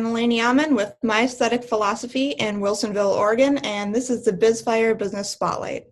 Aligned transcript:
I'm 0.00 0.06
Eleni 0.06 0.42
Aman 0.42 0.74
with 0.74 0.94
My 1.02 1.24
Aesthetic 1.24 1.62
Philosophy 1.62 2.30
in 2.30 2.60
Wilsonville, 2.60 3.14
Oregon, 3.14 3.58
and 3.58 3.94
this 3.94 4.08
is 4.08 4.24
the 4.24 4.32
BizFire 4.32 4.96
Business 4.96 5.28
Spotlight. 5.28 5.88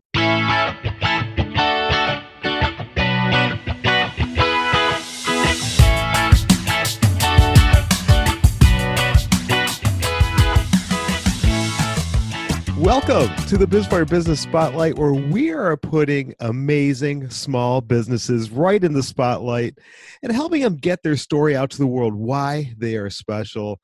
Welcome 13.09 13.47
to 13.47 13.57
the 13.57 13.65
BizFire 13.65 14.07
Business 14.07 14.39
Spotlight, 14.39 14.99
where 14.99 15.15
we 15.15 15.49
are 15.51 15.79
putting 15.79 16.35
amazing 16.41 17.31
small 17.31 17.81
businesses 17.81 18.51
right 18.51 18.85
in 18.85 18.93
the 18.93 19.03
spotlight 19.03 19.79
and 20.23 20.31
helping 20.31 20.61
them 20.61 20.77
get 20.77 21.03
their 21.03 21.17
story 21.17 21.57
out 21.57 21.71
to 21.71 21.79
the 21.79 21.87
world 21.87 22.13
why 22.13 22.75
they 22.77 22.97
are 22.97 23.09
special. 23.09 23.81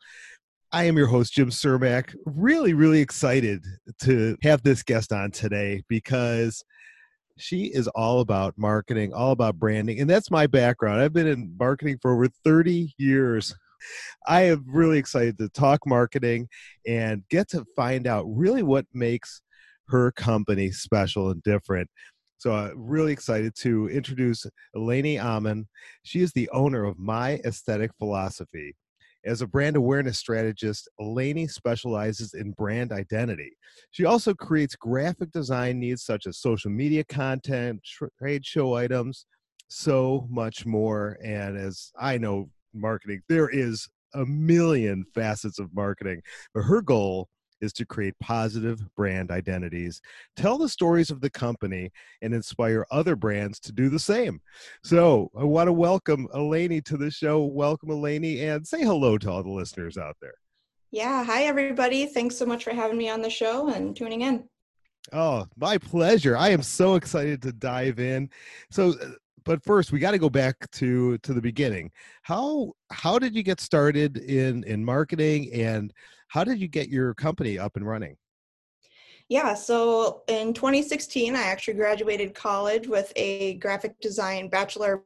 I 0.72 0.84
am 0.84 0.98
your 0.98 1.06
host, 1.06 1.32
Jim 1.32 1.48
Cermak. 1.48 2.14
Really, 2.26 2.74
really 2.74 3.00
excited 3.00 3.64
to 4.02 4.36
have 4.42 4.62
this 4.62 4.82
guest 4.82 5.10
on 5.10 5.30
today 5.30 5.82
because 5.88 6.62
she 7.38 7.64
is 7.68 7.88
all 7.88 8.20
about 8.20 8.58
marketing, 8.58 9.14
all 9.14 9.30
about 9.30 9.58
branding, 9.58 10.00
and 10.00 10.10
that's 10.10 10.30
my 10.30 10.46
background. 10.46 11.00
I've 11.00 11.14
been 11.14 11.28
in 11.28 11.56
marketing 11.58 11.96
for 12.02 12.12
over 12.12 12.28
30 12.44 12.92
years. 12.98 13.54
I 14.26 14.42
am 14.42 14.64
really 14.66 14.98
excited 14.98 15.38
to 15.38 15.48
talk 15.50 15.86
marketing 15.86 16.48
and 16.86 17.22
get 17.30 17.48
to 17.50 17.64
find 17.76 18.06
out 18.06 18.24
really 18.28 18.62
what 18.62 18.86
makes 18.92 19.42
her 19.88 20.12
company 20.12 20.70
special 20.70 21.30
and 21.30 21.42
different. 21.42 21.88
So 22.38 22.52
I'm 22.52 22.72
uh, 22.72 22.74
really 22.74 23.12
excited 23.12 23.54
to 23.60 23.88
introduce 23.88 24.44
Eleni 24.76 25.22
Aman. 25.22 25.66
She 26.02 26.20
is 26.20 26.32
the 26.32 26.48
owner 26.50 26.84
of 26.84 26.98
My 26.98 27.40
Aesthetic 27.44 27.90
Philosophy. 27.98 28.74
As 29.24 29.40
a 29.40 29.46
brand 29.46 29.76
awareness 29.76 30.18
strategist, 30.18 30.86
Eleni 31.00 31.50
specializes 31.50 32.34
in 32.34 32.50
brand 32.52 32.92
identity. 32.92 33.50
She 33.92 34.04
also 34.04 34.34
creates 34.34 34.76
graphic 34.76 35.30
design 35.32 35.80
needs 35.80 36.04
such 36.04 36.26
as 36.26 36.38
social 36.38 36.70
media 36.70 37.04
content, 37.04 37.80
trade 38.18 38.44
show 38.44 38.74
items, 38.74 39.24
so 39.68 40.26
much 40.30 40.66
more. 40.66 41.16
And 41.24 41.56
as 41.56 41.90
I 41.98 42.18
know 42.18 42.50
marketing. 42.74 43.22
There 43.28 43.48
is 43.48 43.88
a 44.14 44.24
million 44.24 45.04
facets 45.14 45.58
of 45.58 45.74
marketing, 45.74 46.22
but 46.54 46.62
her 46.62 46.82
goal 46.82 47.28
is 47.60 47.72
to 47.72 47.86
create 47.86 48.14
positive 48.20 48.80
brand 48.96 49.30
identities, 49.30 50.00
tell 50.36 50.58
the 50.58 50.68
stories 50.68 51.10
of 51.10 51.20
the 51.20 51.30
company, 51.30 51.90
and 52.22 52.34
inspire 52.34 52.86
other 52.90 53.16
brands 53.16 53.58
to 53.60 53.72
do 53.72 53.88
the 53.88 53.98
same. 53.98 54.40
So 54.82 55.30
I 55.38 55.44
want 55.44 55.68
to 55.68 55.72
welcome 55.72 56.28
Eleni 56.34 56.84
to 56.84 56.96
the 56.96 57.10
show. 57.10 57.44
Welcome, 57.44 57.88
Eleni, 57.88 58.42
and 58.42 58.66
say 58.66 58.82
hello 58.82 59.18
to 59.18 59.30
all 59.30 59.42
the 59.42 59.50
listeners 59.50 59.96
out 59.96 60.16
there. 60.20 60.34
Yeah. 60.90 61.24
Hi, 61.24 61.44
everybody. 61.44 62.06
Thanks 62.06 62.36
so 62.36 62.46
much 62.46 62.62
for 62.62 62.72
having 62.72 62.98
me 62.98 63.08
on 63.08 63.22
the 63.22 63.30
show 63.30 63.68
and 63.68 63.96
tuning 63.96 64.22
in. 64.22 64.44
Oh, 65.12 65.46
my 65.56 65.76
pleasure. 65.76 66.36
I 66.36 66.50
am 66.50 66.62
so 66.62 66.94
excited 66.94 67.42
to 67.42 67.52
dive 67.52 67.98
in. 67.98 68.30
So, 68.70 68.94
but 69.44 69.62
first 69.62 69.92
we 69.92 69.98
got 69.98 70.12
to 70.12 70.18
go 70.18 70.30
back 70.30 70.70
to 70.72 71.18
to 71.18 71.32
the 71.32 71.40
beginning. 71.40 71.90
How 72.22 72.72
how 72.90 73.18
did 73.18 73.34
you 73.34 73.42
get 73.42 73.60
started 73.60 74.16
in 74.16 74.64
in 74.64 74.84
marketing 74.84 75.52
and 75.52 75.92
how 76.28 76.44
did 76.44 76.58
you 76.58 76.68
get 76.68 76.88
your 76.88 77.14
company 77.14 77.58
up 77.58 77.76
and 77.76 77.86
running? 77.86 78.16
Yeah 79.28 79.54
so 79.54 80.22
in 80.28 80.52
2016 80.52 81.34
i 81.34 81.42
actually 81.42 81.74
graduated 81.74 82.34
college 82.34 82.86
with 82.86 83.10
a 83.16 83.54
graphic 83.54 83.98
design 84.00 84.48
bachelor 84.48 85.02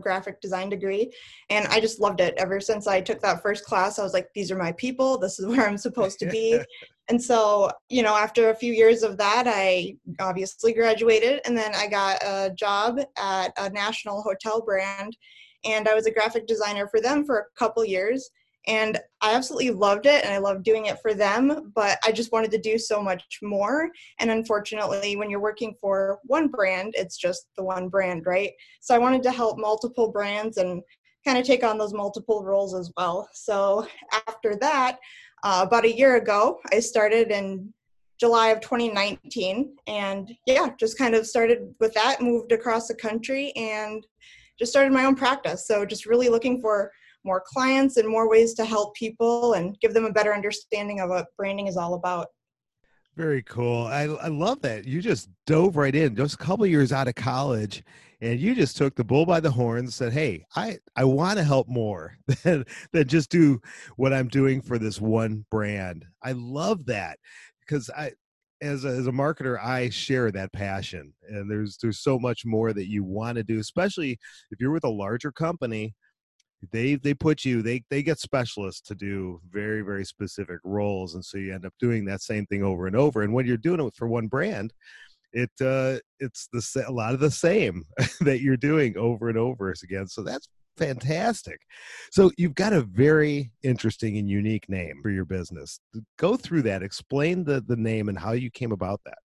graphic 0.00 0.40
design 0.40 0.70
degree 0.70 1.12
and 1.50 1.66
i 1.68 1.80
just 1.80 2.00
loved 2.00 2.20
it. 2.20 2.34
Ever 2.38 2.60
since 2.60 2.86
i 2.86 3.00
took 3.00 3.20
that 3.20 3.42
first 3.42 3.64
class 3.64 3.98
i 3.98 4.02
was 4.02 4.14
like 4.14 4.28
these 4.34 4.50
are 4.50 4.56
my 4.56 4.72
people. 4.72 5.18
This 5.18 5.38
is 5.38 5.46
where 5.50 5.68
i'm 5.68 5.78
supposed 5.78 6.18
to 6.20 6.26
be 6.26 6.60
and 7.08 7.22
so 7.22 7.70
you 7.88 8.02
know 8.02 8.14
after 8.14 8.50
a 8.50 8.54
few 8.54 8.72
years 8.72 9.02
of 9.02 9.16
that 9.16 9.44
i 9.46 9.94
obviously 10.20 10.72
graduated 10.72 11.40
and 11.44 11.56
then 11.56 11.74
i 11.74 11.86
got 11.86 12.22
a 12.22 12.52
job 12.54 12.98
at 13.18 13.52
a 13.58 13.70
national 13.70 14.22
hotel 14.22 14.60
brand 14.60 15.16
and 15.64 15.88
i 15.88 15.94
was 15.94 16.06
a 16.06 16.10
graphic 16.12 16.46
designer 16.46 16.86
for 16.88 17.00
them 17.00 17.24
for 17.24 17.38
a 17.38 17.58
couple 17.58 17.84
years 17.84 18.30
and 18.66 18.98
i 19.22 19.34
absolutely 19.34 19.70
loved 19.70 20.06
it 20.06 20.24
and 20.24 20.32
i 20.32 20.38
loved 20.38 20.64
doing 20.64 20.86
it 20.86 20.98
for 21.00 21.14
them 21.14 21.72
but 21.74 21.98
i 22.04 22.12
just 22.12 22.32
wanted 22.32 22.50
to 22.50 22.58
do 22.58 22.78
so 22.78 23.02
much 23.02 23.38
more 23.42 23.88
and 24.20 24.30
unfortunately 24.30 25.16
when 25.16 25.30
you're 25.30 25.40
working 25.40 25.74
for 25.80 26.18
one 26.24 26.48
brand 26.48 26.94
it's 26.96 27.16
just 27.16 27.46
the 27.56 27.64
one 27.64 27.88
brand 27.88 28.24
right? 28.26 28.50
So 28.80 28.94
i 28.94 28.98
wanted 28.98 29.22
to 29.22 29.30
help 29.30 29.58
multiple 29.58 30.10
brands 30.10 30.58
and 30.58 30.82
kind 31.28 31.38
of 31.38 31.44
take 31.44 31.64
on 31.64 31.76
those 31.76 31.92
multiple 31.92 32.42
roles 32.42 32.74
as 32.74 32.90
well. 32.96 33.28
So 33.34 33.86
after 34.26 34.56
that 34.56 34.98
uh, 35.42 35.64
about 35.66 35.84
a 35.84 35.96
year 35.96 36.16
ago. 36.16 36.60
I 36.72 36.80
started 36.80 37.30
in 37.30 37.72
July 38.18 38.48
of 38.48 38.60
2019, 38.60 39.76
and 39.86 40.30
yeah, 40.46 40.70
just 40.78 40.98
kind 40.98 41.14
of 41.14 41.26
started 41.26 41.74
with 41.80 41.94
that, 41.94 42.20
moved 42.20 42.52
across 42.52 42.88
the 42.88 42.94
country, 42.94 43.52
and 43.52 44.06
just 44.58 44.72
started 44.72 44.92
my 44.92 45.04
own 45.04 45.14
practice. 45.14 45.66
So 45.66 45.86
just 45.86 46.06
really 46.06 46.28
looking 46.28 46.60
for 46.60 46.90
more 47.24 47.42
clients 47.46 47.96
and 47.96 48.08
more 48.08 48.28
ways 48.28 48.54
to 48.54 48.64
help 48.64 48.94
people 48.94 49.54
and 49.54 49.78
give 49.80 49.94
them 49.94 50.04
a 50.04 50.12
better 50.12 50.34
understanding 50.34 51.00
of 51.00 51.10
what 51.10 51.26
branding 51.36 51.66
is 51.66 51.76
all 51.76 51.94
about. 51.94 52.28
Very 53.16 53.42
cool. 53.42 53.86
I, 53.86 54.02
I 54.02 54.28
love 54.28 54.62
that. 54.62 54.86
You 54.86 55.02
just 55.02 55.28
dove 55.46 55.76
right 55.76 55.94
in 55.94 56.14
just 56.14 56.34
a 56.34 56.38
couple 56.38 56.64
years 56.66 56.92
out 56.92 57.08
of 57.08 57.16
college 57.16 57.82
and 58.20 58.40
you 58.40 58.54
just 58.54 58.76
took 58.76 58.94
the 58.94 59.04
bull 59.04 59.24
by 59.24 59.40
the 59.40 59.50
horns 59.50 59.80
and 59.82 59.92
said 59.92 60.12
hey 60.12 60.44
i 60.56 60.76
i 60.96 61.04
want 61.04 61.38
to 61.38 61.44
help 61.44 61.68
more 61.68 62.16
than 62.42 62.64
than 62.92 63.06
just 63.06 63.30
do 63.30 63.60
what 63.96 64.12
i'm 64.12 64.28
doing 64.28 64.60
for 64.60 64.78
this 64.78 65.00
one 65.00 65.44
brand. 65.50 66.04
I 66.22 66.32
love 66.32 66.86
that 66.86 67.18
because 67.60 67.90
i 67.96 68.12
as 68.60 68.84
a, 68.84 68.88
as 68.88 69.06
a 69.06 69.12
marketer 69.12 69.62
i 69.64 69.88
share 69.88 70.32
that 70.32 70.52
passion 70.52 71.12
and 71.28 71.50
there's 71.50 71.78
there's 71.80 72.00
so 72.00 72.18
much 72.18 72.44
more 72.44 72.72
that 72.72 72.88
you 72.88 73.04
want 73.04 73.36
to 73.36 73.44
do 73.44 73.60
especially 73.60 74.18
if 74.50 74.60
you're 74.60 74.72
with 74.72 74.84
a 74.84 74.88
larger 74.88 75.30
company 75.30 75.94
they 76.72 76.96
they 76.96 77.14
put 77.14 77.44
you 77.44 77.62
they 77.62 77.84
they 77.88 78.02
get 78.02 78.18
specialists 78.18 78.80
to 78.80 78.96
do 78.96 79.40
very 79.48 79.82
very 79.82 80.04
specific 80.04 80.58
roles 80.64 81.14
and 81.14 81.24
so 81.24 81.38
you 81.38 81.54
end 81.54 81.64
up 81.64 81.72
doing 81.78 82.04
that 82.04 82.20
same 82.20 82.44
thing 82.46 82.64
over 82.64 82.88
and 82.88 82.96
over 82.96 83.22
and 83.22 83.32
when 83.32 83.46
you're 83.46 83.56
doing 83.56 83.80
it 83.80 83.94
for 83.94 84.08
one 84.08 84.26
brand 84.26 84.72
it 85.38 85.50
uh, 85.60 85.98
it's 86.18 86.48
the 86.52 86.84
a 86.86 86.92
lot 86.92 87.14
of 87.14 87.20
the 87.20 87.30
same 87.30 87.84
that 88.20 88.40
you're 88.40 88.56
doing 88.56 88.96
over 88.96 89.28
and 89.28 89.38
over 89.38 89.72
again. 89.82 90.08
So 90.08 90.22
that's 90.22 90.48
fantastic. 90.76 91.60
So 92.10 92.30
you've 92.36 92.54
got 92.54 92.72
a 92.72 92.82
very 92.82 93.52
interesting 93.62 94.18
and 94.18 94.28
unique 94.28 94.68
name 94.68 95.00
for 95.02 95.10
your 95.10 95.24
business. 95.24 95.80
Go 96.18 96.36
through 96.36 96.62
that. 96.62 96.82
Explain 96.82 97.44
the 97.44 97.62
the 97.66 97.76
name 97.76 98.08
and 98.08 98.18
how 98.18 98.32
you 98.32 98.50
came 98.50 98.72
about 98.72 99.00
that. 99.04 99.18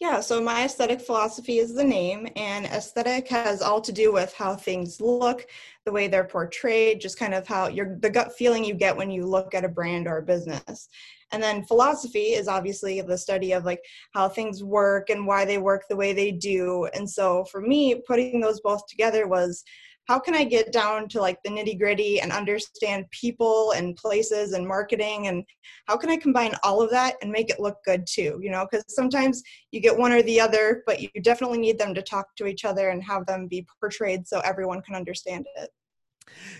Yeah, 0.00 0.20
so 0.20 0.40
my 0.40 0.64
aesthetic 0.64 1.00
philosophy 1.00 1.58
is 1.58 1.74
the 1.74 1.82
name, 1.82 2.28
and 2.36 2.66
aesthetic 2.66 3.26
has 3.28 3.62
all 3.62 3.80
to 3.80 3.90
do 3.90 4.12
with 4.12 4.32
how 4.32 4.54
things 4.54 5.00
look, 5.00 5.46
the 5.84 5.90
way 5.90 6.06
they're 6.06 6.22
portrayed, 6.22 7.00
just 7.00 7.18
kind 7.18 7.34
of 7.34 7.48
how 7.48 7.66
your 7.66 7.98
the 7.98 8.10
gut 8.10 8.32
feeling 8.32 8.64
you 8.64 8.74
get 8.74 8.96
when 8.96 9.10
you 9.10 9.26
look 9.26 9.54
at 9.54 9.64
a 9.64 9.68
brand 9.68 10.06
or 10.06 10.18
a 10.18 10.22
business. 10.22 10.88
And 11.32 11.42
then 11.42 11.64
philosophy 11.64 12.32
is 12.34 12.48
obviously 12.48 13.00
the 13.00 13.18
study 13.18 13.52
of 13.52 13.64
like 13.64 13.82
how 14.14 14.28
things 14.28 14.64
work 14.64 15.10
and 15.10 15.26
why 15.26 15.44
they 15.44 15.58
work 15.58 15.84
the 15.88 15.96
way 15.96 16.12
they 16.12 16.32
do. 16.32 16.88
And 16.94 17.08
so 17.08 17.44
for 17.50 17.60
me, 17.60 18.02
putting 18.06 18.40
those 18.40 18.60
both 18.60 18.86
together 18.86 19.28
was 19.28 19.62
how 20.08 20.18
can 20.18 20.34
I 20.34 20.44
get 20.44 20.72
down 20.72 21.06
to 21.08 21.20
like 21.20 21.36
the 21.44 21.50
nitty 21.50 21.78
gritty 21.78 22.22
and 22.22 22.32
understand 22.32 23.04
people 23.10 23.72
and 23.72 23.94
places 23.94 24.54
and 24.54 24.66
marketing 24.66 25.26
and 25.26 25.44
how 25.86 25.98
can 25.98 26.08
I 26.08 26.16
combine 26.16 26.54
all 26.62 26.80
of 26.80 26.90
that 26.92 27.16
and 27.20 27.30
make 27.30 27.50
it 27.50 27.60
look 27.60 27.76
good 27.84 28.06
too, 28.06 28.40
you 28.42 28.50
know, 28.50 28.66
because 28.68 28.84
sometimes 28.88 29.42
you 29.70 29.80
get 29.80 29.96
one 29.96 30.12
or 30.12 30.22
the 30.22 30.40
other, 30.40 30.82
but 30.86 31.02
you 31.02 31.10
definitely 31.22 31.58
need 31.58 31.78
them 31.78 31.94
to 31.94 32.00
talk 32.00 32.26
to 32.36 32.46
each 32.46 32.64
other 32.64 32.88
and 32.88 33.04
have 33.04 33.26
them 33.26 33.48
be 33.48 33.66
portrayed 33.80 34.26
so 34.26 34.40
everyone 34.40 34.80
can 34.80 34.94
understand 34.94 35.44
it. 35.56 35.68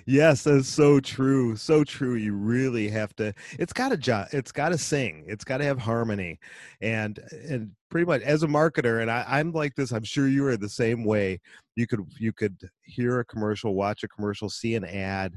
Yes, 0.06 0.42
that's 0.44 0.68
so 0.68 1.00
true. 1.00 1.56
So 1.56 1.84
true. 1.84 2.14
You 2.14 2.34
really 2.34 2.88
have 2.88 3.14
to. 3.16 3.32
It's 3.58 3.72
got 3.72 3.90
to 3.90 3.96
job. 3.96 4.28
It's 4.32 4.52
got 4.52 4.70
to 4.70 4.78
sing. 4.78 5.24
It's 5.28 5.44
got 5.44 5.58
to 5.58 5.64
have 5.64 5.78
harmony, 5.78 6.38
and 6.80 7.18
and 7.48 7.70
pretty 7.90 8.06
much 8.06 8.22
as 8.22 8.42
a 8.42 8.46
marketer, 8.46 9.02
and 9.02 9.10
I, 9.10 9.24
I'm 9.28 9.52
like 9.52 9.74
this. 9.74 9.92
I'm 9.92 10.04
sure 10.04 10.28
you 10.28 10.46
are 10.46 10.56
the 10.56 10.68
same 10.68 11.04
way. 11.04 11.40
You 11.76 11.86
could 11.86 12.00
you 12.18 12.32
could 12.32 12.56
hear 12.82 13.20
a 13.20 13.24
commercial, 13.24 13.74
watch 13.74 14.02
a 14.04 14.08
commercial, 14.08 14.48
see 14.48 14.74
an 14.74 14.84
ad, 14.84 15.34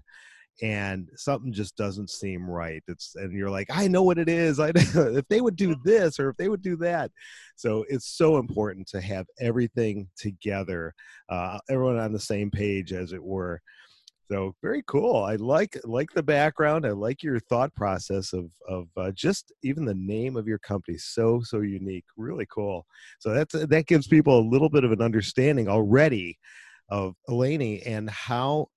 and 0.62 1.10
something 1.16 1.52
just 1.52 1.76
doesn't 1.76 2.10
seem 2.10 2.50
right. 2.50 2.84
It's 2.88 3.16
and 3.16 3.34
you're 3.34 3.50
like, 3.50 3.68
I 3.72 3.88
know 3.88 4.04
what 4.04 4.20
it 4.20 4.30
is. 4.30 4.60
I 4.60 4.70
if 4.76 5.28
they 5.28 5.42
would 5.42 5.56
do 5.56 5.76
this 5.84 6.20
or 6.20 6.30
if 6.30 6.38
they 6.38 6.50
would 6.50 6.62
do 6.62 6.76
that. 6.78 7.12
So 7.56 7.86
it's 7.90 8.08
so 8.16 8.38
important 8.38 8.88
to 8.90 9.02
have 9.02 9.26
everything 9.40 10.08
together, 10.18 10.94
uh, 11.30 11.60
everyone 11.70 11.98
on 11.98 12.12
the 12.14 12.20
same 12.20 12.52
page, 12.52 12.94
as 12.94 13.12
it 13.14 13.24
were. 13.24 13.62
So 14.32 14.56
very 14.62 14.82
cool. 14.88 15.26
I 15.26 15.36
like 15.36 15.78
like 15.84 16.10
the 16.14 16.24
background. 16.24 16.86
I 16.86 16.92
like 16.92 17.22
your 17.22 17.38
thought 17.38 17.76
process 17.76 18.32
of 18.32 18.50
of 18.66 18.88
uh, 18.96 19.12
just 19.12 19.52
even 19.62 19.84
the 19.84 19.94
name 19.94 20.38
of 20.38 20.48
your 20.48 20.60
company. 20.60 20.98
So 20.98 21.42
so 21.44 21.60
unique. 21.60 22.06
Really 22.16 22.48
cool. 22.50 22.86
So 23.20 23.34
that's 23.34 23.54
that 23.54 23.88
gives 23.88 24.08
people 24.08 24.40
a 24.40 24.50
little 24.50 24.70
bit 24.70 24.86
of 24.86 24.94
an 24.94 25.02
understanding 25.02 25.68
already 25.68 26.40
of 26.88 27.16
Eleni 27.28 27.84
and 27.86 28.10
how 28.10 28.70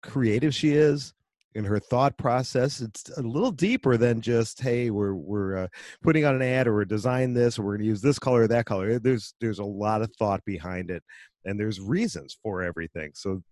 creative 0.00 0.54
she 0.54 0.74
is, 0.74 1.12
in 1.54 1.64
her 1.64 1.80
thought 1.80 2.16
process 2.16 2.80
it's 2.80 3.10
a 3.16 3.22
little 3.22 3.50
deeper 3.50 3.96
than 3.96 4.20
just 4.20 4.60
hey 4.60 4.90
we're 4.90 5.14
we're 5.14 5.56
uh, 5.56 5.66
putting 6.02 6.24
on 6.24 6.36
an 6.36 6.42
ad 6.42 6.68
or 6.68 6.74
we're 6.74 6.84
design 6.84 7.34
this 7.34 7.58
or 7.58 7.62
we're 7.62 7.72
going 7.72 7.80
to 7.80 7.86
use 7.86 8.00
this 8.00 8.18
color 8.18 8.42
or 8.42 8.48
that 8.48 8.66
color 8.66 8.98
there's 9.00 9.34
there's 9.40 9.58
a 9.58 9.64
lot 9.64 10.00
of 10.00 10.10
thought 10.16 10.44
behind 10.44 10.90
it 10.90 11.02
and 11.44 11.58
there's 11.58 11.80
reasons 11.80 12.36
for 12.42 12.62
everything 12.62 13.10
so 13.14 13.42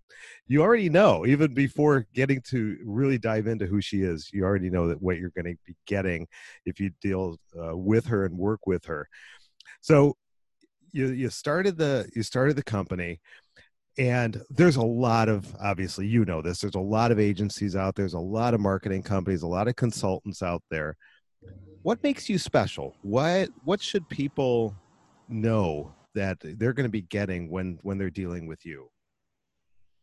you 0.47 0.63
already 0.63 0.89
know 0.89 1.27
even 1.27 1.53
before 1.53 2.07
getting 2.15 2.41
to 2.41 2.77
really 2.85 3.19
dive 3.19 3.47
into 3.47 3.67
who 3.67 3.81
she 3.81 4.03
is 4.03 4.31
you 4.33 4.45
already 4.45 4.71
know 4.71 4.89
that 4.89 5.01
what 5.01 5.19
you're 5.19 5.31
going 5.31 5.45
to 5.45 5.57
be 5.67 5.77
getting 5.87 6.27
if 6.65 6.81
you 6.81 6.91
deal 7.01 7.37
uh, 7.61 7.77
with 7.77 8.07
her 8.07 8.25
and 8.25 8.37
work 8.37 8.67
with 8.67 8.85
her. 8.87 9.09
So 9.81 10.17
you 10.93 11.09
you 11.09 11.29
started 11.31 11.77
the 11.77 12.09
you 12.15 12.23
started 12.23 12.57
the 12.57 12.63
company 12.63 13.21
and 13.99 14.43
there's 14.49 14.77
a 14.77 14.83
lot 14.83 15.29
of 15.29 15.55
obviously 15.61 16.07
you 16.07 16.25
know 16.25 16.41
this 16.41 16.61
there's 16.61 16.75
a 16.75 16.81
lot 16.81 17.13
of 17.13 17.19
agencies 17.19 17.77
out 17.77 17.95
there, 17.95 18.05
there's 18.05 18.15
a 18.15 18.19
lot 18.19 18.55
of 18.55 18.61
marketing 18.61 19.03
companies 19.03 19.43
a 19.43 19.47
lot 19.47 19.69
of 19.69 19.77
consultants 19.77 20.43
out 20.43 20.63
there. 20.71 20.97
What 21.83 22.03
makes 22.03 22.29
you 22.29 22.39
special? 22.39 22.97
What 23.03 23.51
what 23.65 23.81
should 23.81 24.09
people 24.09 24.75
know 25.29 25.93
that 26.19 26.39
they're 26.43 26.73
going 26.73 26.85
to 26.85 26.91
be 26.91 27.03
getting 27.03 27.51
when 27.51 27.79
when 27.83 27.97
they're 27.99 28.11
dealing 28.11 28.47
with 28.47 28.67
you 28.67 28.91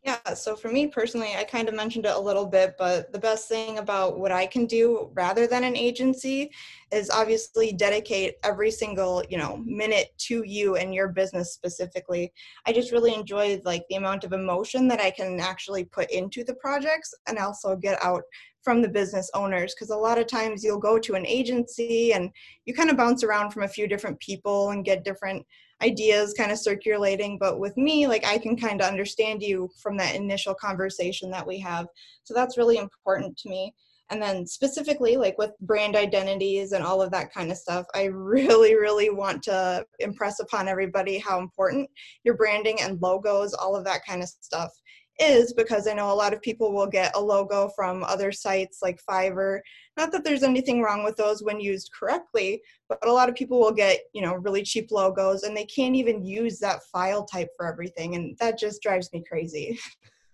yeah, 0.05 0.35
so 0.35 0.55
for 0.55 0.69
me 0.69 0.85
personally, 0.85 1.33
I 1.35 1.43
kind 1.43 1.67
of 1.67 1.73
mentioned 1.73 2.05
it 2.05 2.15
a 2.15 2.19
little 2.19 2.45
bit, 2.45 2.75
but 2.77 3.11
the 3.11 3.17
best 3.17 3.49
thing 3.49 3.79
about 3.79 4.19
what 4.19 4.31
I 4.31 4.45
can 4.45 4.67
do 4.67 5.09
rather 5.15 5.47
than 5.47 5.63
an 5.63 5.75
agency 5.75 6.51
is 6.91 7.09
obviously 7.09 7.73
dedicate 7.73 8.35
every 8.43 8.69
single, 8.69 9.23
you 9.31 9.39
know, 9.39 9.63
minute 9.65 10.09
to 10.27 10.43
you 10.45 10.75
and 10.75 10.93
your 10.93 11.07
business 11.07 11.53
specifically. 11.53 12.31
I 12.67 12.71
just 12.71 12.91
really 12.91 13.15
enjoy 13.15 13.59
like 13.65 13.83
the 13.89 13.95
amount 13.95 14.23
of 14.25 14.33
emotion 14.33 14.87
that 14.89 15.01
I 15.01 15.09
can 15.09 15.39
actually 15.39 15.85
put 15.85 16.11
into 16.11 16.43
the 16.43 16.53
projects 16.53 17.11
and 17.25 17.39
also 17.39 17.75
get 17.75 17.97
out 18.03 18.21
from 18.65 18.81
the 18.81 18.89
business 18.89 19.29
owners 19.35 19.75
because 19.75 19.91
a 19.91 19.95
lot 19.95 20.17
of 20.17 20.25
times 20.25 20.63
you'll 20.63 20.79
go 20.79 20.97
to 20.97 21.13
an 21.13 21.25
agency 21.25 22.13
and 22.13 22.31
you 22.65 22.73
kind 22.73 22.89
of 22.89 22.97
bounce 22.97 23.23
around 23.23 23.51
from 23.51 23.61
a 23.61 23.67
few 23.67 23.87
different 23.87 24.19
people 24.19 24.71
and 24.71 24.83
get 24.83 25.05
different 25.05 25.45
ideas 25.83 26.33
kind 26.35 26.51
of 26.51 26.57
circulating. 26.57 27.37
But 27.37 27.59
with 27.59 27.77
me 27.77 28.07
like 28.07 28.25
i 28.25 28.37
can 28.39 28.57
kind 28.57 28.81
of 28.81 28.87
understand 28.87 29.43
you 29.43 29.69
from 29.81 29.95
that 29.97 30.15
initial 30.15 30.55
conversation 30.55 31.29
that 31.29 31.45
we 31.45 31.59
have. 31.59 31.85
So 32.23 32.33
that's 32.33 32.57
really 32.57 32.77
important 32.77 33.37
to 33.37 33.49
me. 33.49 33.73
And 34.09 34.21
then 34.21 34.45
specifically 34.45 35.15
like 35.15 35.37
with 35.37 35.51
brand 35.61 35.95
identities 35.95 36.71
and 36.71 36.83
all 36.83 37.01
of 37.01 37.11
that 37.11 37.33
kind 37.33 37.51
of 37.51 37.57
stuff 37.57 37.85
i 37.95 38.03
really 38.35 38.75
really 38.75 39.09
want 39.09 39.41
to 39.43 39.85
impress 39.99 40.39
upon 40.39 40.67
everybody 40.67 41.17
how 41.17 41.39
important 41.39 41.89
your 42.23 42.35
branding 42.35 42.77
and 42.81 43.01
logos 43.01 43.53
all 43.55 43.75
of 43.75 43.83
that 43.85 44.05
kind 44.07 44.21
of 44.21 44.29
stuff 44.29 44.71
is 45.19 45.53
because 45.53 45.87
I 45.87 45.93
know 45.93 46.11
a 46.11 46.13
lot 46.13 46.33
of 46.33 46.41
people 46.41 46.73
will 46.73 46.87
get 46.87 47.15
a 47.15 47.19
logo 47.19 47.69
from 47.75 48.03
other 48.03 48.31
sites 48.31 48.79
like 48.81 48.99
Fiverr. 49.09 49.59
Not 49.97 50.11
that 50.11 50.23
there's 50.23 50.43
anything 50.43 50.81
wrong 50.81 51.03
with 51.03 51.15
those 51.15 51.43
when 51.43 51.59
used 51.59 51.91
correctly, 51.97 52.61
but 52.89 53.05
a 53.07 53.11
lot 53.11 53.29
of 53.29 53.35
people 53.35 53.59
will 53.59 53.71
get, 53.71 53.99
you 54.13 54.21
know, 54.21 54.35
really 54.35 54.63
cheap 54.63 54.91
logos 54.91 55.43
and 55.43 55.55
they 55.55 55.65
can't 55.65 55.95
even 55.95 56.25
use 56.25 56.59
that 56.59 56.83
file 56.91 57.25
type 57.25 57.49
for 57.55 57.65
everything 57.65 58.15
and 58.15 58.37
that 58.39 58.59
just 58.59 58.81
drives 58.81 59.11
me 59.13 59.23
crazy. 59.27 59.79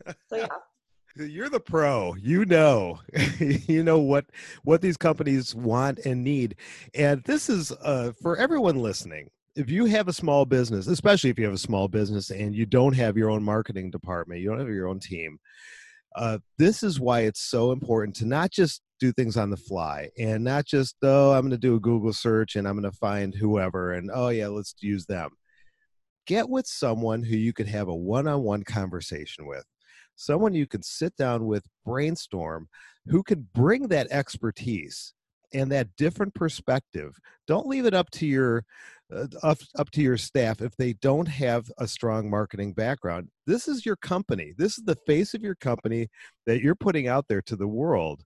so 0.28 0.38
yeah. 0.38 0.48
You're 1.18 1.50
the 1.50 1.60
pro. 1.60 2.16
You 2.16 2.46
know, 2.46 3.00
you 3.40 3.84
know 3.84 4.00
what 4.00 4.28
what 4.64 4.80
these 4.80 4.96
companies 4.96 5.54
want 5.54 6.00
and 6.06 6.24
need, 6.24 6.56
and 6.94 7.22
this 7.26 7.50
is 7.50 7.74
uh, 7.82 8.14
for 8.22 8.38
everyone 8.38 8.78
listening 8.78 9.30
if 9.56 9.70
you 9.70 9.86
have 9.86 10.08
a 10.08 10.14
small 10.14 10.46
business, 10.46 10.88
especially 10.88 11.30
if 11.30 11.38
you 11.38 11.46
have 11.46 11.54
a 11.54 11.58
small 11.58 11.88
business 11.88 12.30
and 12.30 12.56
you 12.56 12.66
don't 12.66 12.96
have 12.96 13.18
your 13.18 13.30
own 13.30 13.44
marketing 13.44 13.92
department, 13.92 14.40
you 14.40 14.50
don't 14.50 14.60
have 14.60 14.70
your 14.70 14.88
own 14.88 15.00
team, 15.00 15.40
uh, 16.16 16.38
this 16.58 16.84
is 16.84 17.00
why 17.00 17.22
it's 17.22 17.42
so 17.42 17.72
important 17.72 18.16
to 18.18 18.26
not 18.26 18.52
just 18.52 18.82
do 19.00 19.12
things 19.12 19.38
on 19.38 19.50
the 19.50 19.58
fly 19.58 20.10
and 20.18 20.44
not 20.44 20.66
just, 20.66 20.96
oh, 21.04 21.32
I'm 21.32 21.42
going 21.42 21.52
to 21.52 21.58
do 21.58 21.76
a 21.76 21.80
Google 21.80 22.14
search 22.14 22.56
and 22.56 22.68
I'm 22.68 22.80
going 22.80 22.90
to 22.90 22.98
find 22.98 23.34
whoever 23.34 23.94
and, 23.94 24.10
oh, 24.14 24.30
yeah, 24.30 24.48
let's 24.48 24.76
use 24.80 25.06
them. 25.06 25.32
Get 26.28 26.50
with 26.50 26.68
someone 26.68 27.24
who 27.24 27.36
you 27.36 27.52
could 27.52 27.68
have 27.68 27.88
a 27.88 27.96
one 27.96 28.28
on 28.28 28.44
one 28.44 28.64
conversation 28.64 29.48
with, 29.48 29.66
someone 30.16 30.54
you 30.54 30.68
can 30.68 30.84
sit 30.84 31.16
down 31.18 31.46
with, 31.46 31.66
brainstorm, 31.86 32.70
who 33.08 33.24
can 33.24 33.48
bring 33.54 33.88
that 33.88 34.08
expertise 34.12 35.14
and 35.54 35.72
that 35.72 35.96
different 35.98 36.34
perspective. 36.34 37.18
Don't 37.48 37.68
leave 37.68 37.86
it 37.86 37.94
up 37.94 38.10
to 38.12 38.26
your 38.26 38.64
Uh, 39.14 39.28
up, 39.44 39.58
up 39.78 39.92
to 39.92 40.02
your 40.02 40.18
staff 40.18 40.62
if 40.62 40.76
they 40.78 40.94
don't 40.94 41.28
have 41.28 41.70
a 41.80 41.88
strong 41.88 42.30
marketing 42.30 42.74
background. 42.74 43.28
This 43.46 43.68
is 43.68 43.86
your 43.86 43.98
company. 43.98 44.54
This 44.58 44.78
is 44.78 44.86
the 44.86 44.98
face 45.06 45.34
of 45.34 45.42
your 45.42 45.56
company 45.56 46.08
that 46.46 46.62
you're 46.62 46.76
putting 46.76 47.08
out 47.08 47.26
there 47.28 47.42
to 47.44 47.56
the 47.56 47.68
world. 47.68 48.24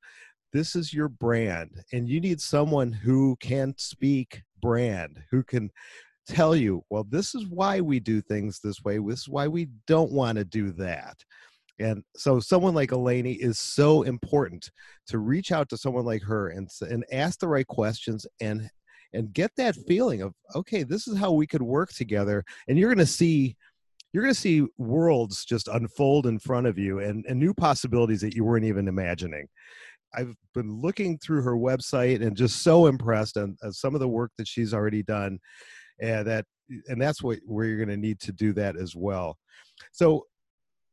This 0.53 0.75
is 0.75 0.93
your 0.93 1.09
brand, 1.09 1.83
and 1.91 2.07
you 2.07 2.21
need 2.21 2.39
someone 2.39 2.91
who 2.91 3.35
can 3.41 3.73
speak 3.77 4.43
brand, 4.61 5.21
who 5.31 5.43
can 5.43 5.69
tell 6.27 6.55
you, 6.55 6.83
well, 6.89 7.05
this 7.09 7.35
is 7.35 7.47
why 7.47 7.81
we 7.81 7.99
do 7.99 8.21
things 8.21 8.59
this 8.59 8.83
way. 8.83 8.97
This 8.97 9.21
is 9.21 9.29
why 9.29 9.47
we 9.47 9.67
don't 9.87 10.11
want 10.11 10.37
to 10.37 10.45
do 10.45 10.71
that. 10.73 11.17
And 11.79 12.03
so, 12.15 12.39
someone 12.39 12.73
like 12.73 12.91
Eleni 12.91 13.37
is 13.37 13.59
so 13.59 14.03
important 14.03 14.71
to 15.07 15.19
reach 15.19 15.51
out 15.51 15.67
to 15.69 15.77
someone 15.77 16.05
like 16.05 16.23
her 16.23 16.49
and 16.49 16.69
and 16.81 17.03
ask 17.11 17.39
the 17.39 17.49
right 17.49 17.67
questions 17.67 18.25
and 18.39 18.69
and 19.15 19.33
get 19.33 19.51
that 19.57 19.75
feeling 19.87 20.21
of 20.21 20.33
okay 20.55 20.83
this 20.83 21.07
is 21.07 21.17
how 21.17 21.31
we 21.31 21.47
could 21.47 21.61
work 21.61 21.91
together 21.91 22.43
and 22.67 22.77
you're 22.77 22.93
going 22.93 23.05
to 23.05 23.11
see 23.11 23.55
you're 24.15 24.23
going 24.23 24.33
to 24.33 24.39
see 24.39 24.65
worlds 24.77 25.43
just 25.43 25.67
unfold 25.67 26.25
in 26.25 26.39
front 26.39 26.67
of 26.67 26.77
you 26.77 26.99
and, 26.99 27.25
and 27.27 27.37
new 27.37 27.53
possibilities 27.53 28.21
that 28.21 28.33
you 28.33 28.45
weren't 28.45 28.63
even 28.63 28.87
imagining. 28.87 29.45
I've 30.15 30.33
been 30.53 30.79
looking 30.79 31.17
through 31.17 31.41
her 31.41 31.57
website 31.57 32.25
and 32.25 32.33
just 32.33 32.63
so 32.63 32.85
impressed 32.85 33.35
on, 33.35 33.57
on 33.61 33.73
some 33.73 33.93
of 33.93 33.99
the 33.99 34.07
work 34.07 34.31
that 34.37 34.47
she's 34.47 34.73
already 34.73 35.03
done 35.03 35.37
and 35.99 36.25
that 36.27 36.45
and 36.87 37.01
that's 37.01 37.21
what 37.21 37.39
where 37.45 37.65
you're 37.65 37.75
going 37.75 37.89
to 37.89 37.97
need 37.97 38.21
to 38.21 38.31
do 38.31 38.53
that 38.53 38.77
as 38.77 38.95
well. 38.95 39.37
So 39.91 40.27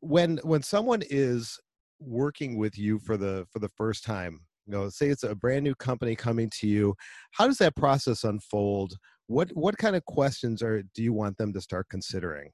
when 0.01 0.39
when 0.43 0.65
someone 0.65 1.03
is 1.09 1.61
working 2.01 2.59
with 2.59 2.77
you 2.77 2.99
for 2.99 3.17
the 3.17 3.47
for 3.53 3.61
the 3.61 3.71
first 3.77 4.03
time 4.03 4.41
you 4.67 4.73
know 4.73 4.89
say 4.89 5.09
it's 5.09 5.25
a 5.25 5.35
brand 5.35 5.65
new 5.65 5.75
company 5.75 6.15
coming 6.15 6.51
to 6.61 6.67
you 6.67 6.95
how 7.33 7.47
does 7.47 7.59
that 7.59 7.77
process 7.77 8.25
unfold? 8.25 8.97
What 9.27 9.51
what 9.55 9.79
kind 9.79 9.97
of 9.97 10.05
questions 10.05 10.63
are 10.63 10.83
do 10.95 11.03
you 11.03 11.13
want 11.13 11.39
them 11.39 11.53
to 11.55 11.61
start 11.61 11.87
considering 11.91 12.51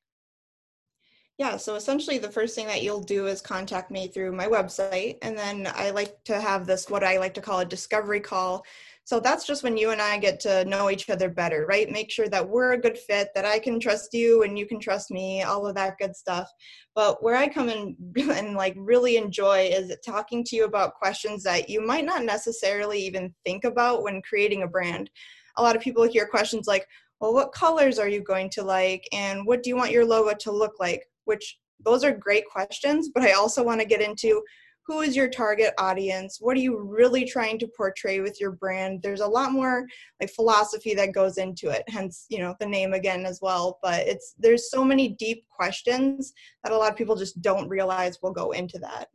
yeah, 1.39 1.57
so 1.57 1.77
essentially 1.77 2.19
the 2.19 2.31
first 2.31 2.57
thing 2.57 2.67
that 2.67 2.83
you'll 2.83 3.01
do 3.01 3.29
is 3.29 3.41
contact 3.41 3.93
me 3.93 4.09
through 4.09 4.33
my 4.33 4.49
website. 4.49 5.19
And 5.23 5.39
then 5.39 5.71
I 5.73 5.91
like 5.91 6.17
to 6.25 6.41
have 6.41 6.67
this, 6.67 6.91
what 6.91 7.05
I 7.05 7.19
like 7.19 7.33
to 7.35 7.41
call 7.41 7.61
a 7.61 7.65
discovery 7.65 8.19
call. 8.19 8.65
So 9.05 9.21
that's 9.21 9.47
just 9.47 9.63
when 9.63 9.77
you 9.77 9.91
and 9.91 10.03
I 10.03 10.19
get 10.19 10.41
to 10.41 10.65
know 10.65 10.91
each 10.91 11.09
other 11.09 11.31
better, 11.31 11.65
right? 11.67 11.91
Make 11.91 12.11
sure 12.11 12.29
that 12.29 12.47
we're 12.47 12.73
a 12.73 12.81
good 12.81 12.99
fit, 12.99 13.29
that 13.37 13.45
I 13.45 13.61
can 13.61 13.79
trust 13.79 14.13
you 14.13 14.43
and 14.43 14.59
you 14.59 14.67
can 14.67 14.81
trust 14.81 15.13
me, 15.13 15.45
all 15.45 15.65
of 15.65 15.77
that 15.77 15.97
good 15.99 16.17
stuff. 16.17 16.51
But 16.97 17.23
where 17.23 17.37
I 17.37 17.47
come 17.47 17.69
in 17.69 17.97
and 18.33 18.55
like 18.55 18.75
really 18.77 19.17
enjoy 19.17 19.71
is 19.73 19.97
talking 20.05 20.43
to 20.43 20.57
you 20.57 20.65
about 20.65 20.95
questions 20.95 21.45
that 21.45 21.71
you 21.71 21.81
might 21.81 22.05
not 22.05 22.25
necessarily 22.25 23.01
even 23.01 23.33
think 23.47 23.63
about 23.63 24.03
when 24.03 24.23
creating 24.23 24.65
a 24.65 24.69
brand. 24.69 25.09
A 25.57 25.63
lot 25.63 25.77
of 25.77 25.83
people 25.83 26.03
hear 26.03 26.27
questions 26.27 26.67
like, 26.67 26.85
well, 27.21 27.33
what 27.33 27.53
colors 27.53 27.99
are 28.01 28.09
you 28.09 28.23
going 28.23 28.51
to 28.51 28.63
like? 28.65 29.09
And 29.13 29.47
what 29.47 29.63
do 29.63 29.71
you 29.71 29.77
want 29.77 29.93
your 29.93 30.05
logo 30.05 30.35
to 30.37 30.53
look 30.53 30.75
like? 30.81 31.05
Which 31.29 31.59
those 31.85 32.03
are 32.05 32.13
great 32.13 32.45
questions, 32.51 33.11
but 33.15 33.23
I 33.23 33.33
also 33.33 33.63
want 33.63 33.81
to 33.81 33.87
get 33.87 34.01
into 34.01 34.43
who 34.89 35.03
is 35.03 35.15
your 35.15 35.29
target 35.29 35.75
audience? 35.79 36.39
What 36.41 36.57
are 36.57 36.61
you 36.61 36.79
really 36.79 37.27
trying 37.27 37.59
to 37.59 37.69
portray 37.77 38.21
with 38.21 38.41
your 38.41 38.53
brand? 38.53 39.01
There's 39.03 39.21
a 39.21 39.27
lot 39.27 39.53
more 39.53 39.87
like 40.19 40.31
philosophy 40.31 40.95
that 40.95 41.13
goes 41.13 41.37
into 41.37 41.69
it 41.69 41.85
hence 41.89 42.25
you 42.31 42.39
know 42.39 42.55
the 42.59 42.67
name 42.67 42.95
again 42.95 43.27
as 43.27 43.41
well 43.43 43.79
but 43.83 44.01
it's 44.07 44.35
there's 44.39 44.71
so 44.71 44.83
many 44.83 45.11
deep 45.11 45.45
questions 45.51 46.33
that 46.65 46.73
a 46.73 46.77
lot 46.77 46.91
of 46.91 46.97
people 46.97 47.17
just 47.17 47.41
don't 47.43 47.69
realize 47.69 48.19
will 48.23 48.33
go 48.33 48.53
into 48.53 48.79
that. 48.79 49.09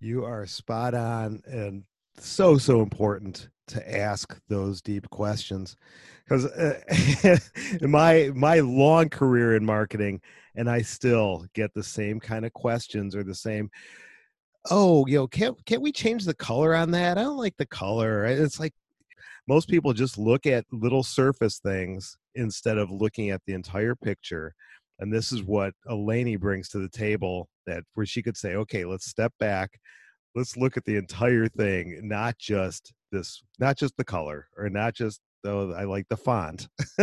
You 0.00 0.24
are 0.24 0.46
spot 0.46 0.94
on 0.94 1.42
and 1.46 1.82
so 2.26 2.58
so 2.58 2.82
important 2.82 3.48
to 3.66 3.98
ask 3.98 4.38
those 4.48 4.80
deep 4.80 5.08
questions 5.10 5.76
because 6.24 6.46
uh, 6.46 7.38
my 7.82 8.30
my 8.34 8.60
long 8.60 9.08
career 9.08 9.56
in 9.56 9.64
marketing 9.64 10.20
and 10.54 10.70
i 10.70 10.80
still 10.80 11.44
get 11.54 11.72
the 11.74 11.82
same 11.82 12.18
kind 12.18 12.46
of 12.46 12.52
questions 12.52 13.14
or 13.14 13.22
the 13.22 13.34
same 13.34 13.70
oh, 14.70 15.06
you 15.06 15.16
know, 15.16 15.26
can't 15.26 15.56
can't 15.66 15.82
we 15.82 15.92
change 15.92 16.24
the 16.24 16.34
color 16.34 16.74
on 16.74 16.90
that? 16.92 17.18
I 17.18 17.22
don't 17.22 17.36
like 17.36 17.56
the 17.56 17.66
color. 17.66 18.24
It's 18.24 18.60
like 18.60 18.74
most 19.46 19.68
people 19.68 19.92
just 19.92 20.18
look 20.18 20.46
at 20.46 20.64
little 20.72 21.02
surface 21.02 21.58
things 21.58 22.16
instead 22.34 22.78
of 22.78 22.90
looking 22.90 23.30
at 23.30 23.40
the 23.46 23.54
entire 23.54 23.94
picture. 23.94 24.54
And 25.00 25.12
this 25.12 25.32
is 25.32 25.42
what 25.42 25.74
Eleni 25.88 26.38
brings 26.38 26.68
to 26.70 26.78
the 26.78 26.88
table 26.88 27.48
that 27.66 27.84
where 27.94 28.06
she 28.06 28.22
could 28.22 28.36
say, 28.36 28.56
okay, 28.56 28.84
let's 28.84 29.06
step 29.08 29.32
back, 29.38 29.78
let's 30.38 30.56
look 30.56 30.76
at 30.76 30.84
the 30.84 30.96
entire 30.96 31.48
thing, 31.48 32.00
not 32.02 32.38
just 32.38 32.92
this, 33.10 33.42
not 33.58 33.76
just 33.76 33.96
the 33.96 34.04
color 34.04 34.48
or 34.56 34.70
not 34.70 34.94
just 34.94 35.20
though 35.42 35.72
I 35.72 35.84
like 35.84 36.06
the 36.08 36.16
font, 36.16 36.68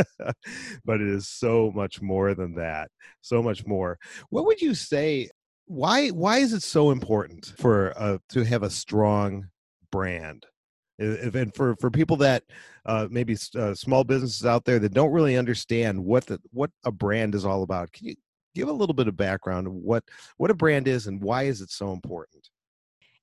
but 0.85 1.01
it 1.01 1.07
is 1.07 1.27
so 1.27 1.71
much 1.75 2.01
more 2.01 2.33
than 2.33 2.55
that. 2.55 2.89
So 3.21 3.43
much 3.43 3.65
more. 3.65 3.97
What 4.29 4.45
would 4.45 4.61
you 4.61 4.73
say 4.73 5.29
why 5.67 6.09
why 6.09 6.37
is 6.37 6.53
it 6.53 6.63
so 6.63 6.91
important 6.91 7.53
for 7.57 8.19
to 8.29 8.43
have 8.43 8.63
a 8.63 8.69
strong 8.69 9.47
brand? 9.91 10.45
If, 10.97 11.35
and 11.35 11.53
for 11.53 11.75
for 11.75 11.91
people 11.91 12.15
that 12.17 12.43
uh, 12.85 13.07
maybe 13.11 13.35
uh, 13.57 13.73
small 13.73 14.05
businesses 14.05 14.45
out 14.45 14.63
there 14.63 14.79
that 14.79 14.93
don't 14.93 15.11
really 15.11 15.35
understand 15.35 16.03
what 16.03 16.25
the 16.25 16.39
what 16.51 16.71
a 16.85 16.91
brand 16.91 17.35
is 17.35 17.45
all 17.45 17.63
about, 17.63 17.91
can 17.91 18.07
you 18.07 18.15
give 18.53 18.69
a 18.69 18.73
little 18.73 18.95
bit 18.95 19.09
of 19.09 19.17
background 19.17 19.67
of 19.67 19.73
what 19.73 20.05
what 20.37 20.51
a 20.51 20.55
brand 20.55 20.87
is 20.87 21.07
and 21.07 21.21
why 21.21 21.43
is 21.43 21.59
it 21.59 21.69
so 21.69 21.91
important? 21.91 22.49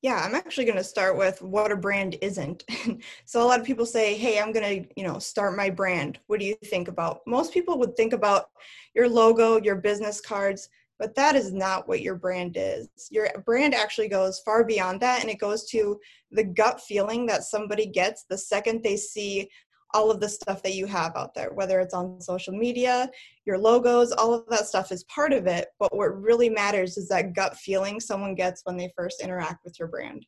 Yeah, 0.02 0.20
I'm 0.24 0.34
actually 0.34 0.64
going 0.64 0.78
to 0.78 0.84
start 0.84 1.16
with 1.16 1.40
what 1.42 1.70
a 1.70 1.76
brand 1.76 2.16
isn't. 2.20 2.64
so 3.24 3.40
a 3.40 3.46
lot 3.46 3.60
of 3.60 3.66
people 3.66 3.86
say, 3.86 4.16
"Hey, 4.16 4.40
I'm 4.40 4.52
going 4.52 4.82
to, 4.84 4.88
you 4.96 5.06
know, 5.06 5.20
start 5.20 5.56
my 5.56 5.70
brand. 5.70 6.18
What 6.26 6.40
do 6.40 6.46
you 6.46 6.56
think 6.64 6.88
about?" 6.88 7.20
Most 7.26 7.54
people 7.54 7.78
would 7.78 7.96
think 7.96 8.12
about 8.12 8.46
your 8.94 9.08
logo, 9.08 9.62
your 9.62 9.76
business 9.76 10.20
cards, 10.20 10.68
but 10.98 11.14
that 11.14 11.36
is 11.36 11.52
not 11.52 11.88
what 11.88 12.00
your 12.00 12.16
brand 12.16 12.56
is. 12.56 12.88
Your 13.10 13.28
brand 13.46 13.74
actually 13.74 14.08
goes 14.08 14.40
far 14.40 14.64
beyond 14.64 15.00
that 15.00 15.20
and 15.20 15.30
it 15.30 15.38
goes 15.38 15.68
to 15.70 15.98
the 16.30 16.44
gut 16.44 16.80
feeling 16.80 17.26
that 17.26 17.44
somebody 17.44 17.86
gets 17.86 18.24
the 18.28 18.38
second 18.38 18.82
they 18.82 18.96
see 18.96 19.48
all 19.94 20.10
of 20.10 20.20
the 20.20 20.28
stuff 20.28 20.62
that 20.62 20.74
you 20.74 20.86
have 20.86 21.16
out 21.16 21.34
there, 21.34 21.52
whether 21.52 21.80
it's 21.80 21.94
on 21.94 22.20
social 22.20 22.54
media, 22.54 23.10
your 23.44 23.58
logos, 23.58 24.12
all 24.12 24.32
of 24.34 24.46
that 24.48 24.66
stuff 24.66 24.92
is 24.92 25.04
part 25.04 25.32
of 25.32 25.46
it. 25.46 25.68
But 25.78 25.94
what 25.94 26.20
really 26.20 26.48
matters 26.48 26.96
is 26.96 27.08
that 27.08 27.34
gut 27.34 27.56
feeling 27.56 28.00
someone 28.00 28.34
gets 28.34 28.62
when 28.64 28.76
they 28.76 28.92
first 28.96 29.22
interact 29.22 29.64
with 29.64 29.78
your 29.78 29.88
brand. 29.88 30.26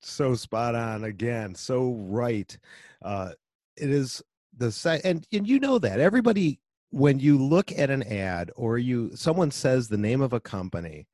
So 0.00 0.34
spot 0.34 0.74
on 0.74 1.04
again. 1.04 1.54
So 1.54 1.92
right. 1.92 2.56
Uh, 3.04 3.30
it 3.76 3.90
is 3.90 4.22
the 4.56 4.70
site, 4.70 5.02
and, 5.04 5.26
and 5.32 5.48
you 5.48 5.58
know 5.60 5.78
that 5.78 6.00
everybody, 6.00 6.60
when 6.90 7.18
you 7.18 7.38
look 7.38 7.72
at 7.72 7.88
an 7.88 8.02
ad 8.02 8.50
or 8.56 8.78
you 8.78 9.10
someone 9.14 9.50
says 9.50 9.88
the 9.88 9.96
name 9.96 10.20
of 10.20 10.32
a 10.32 10.40
company, 10.40 11.06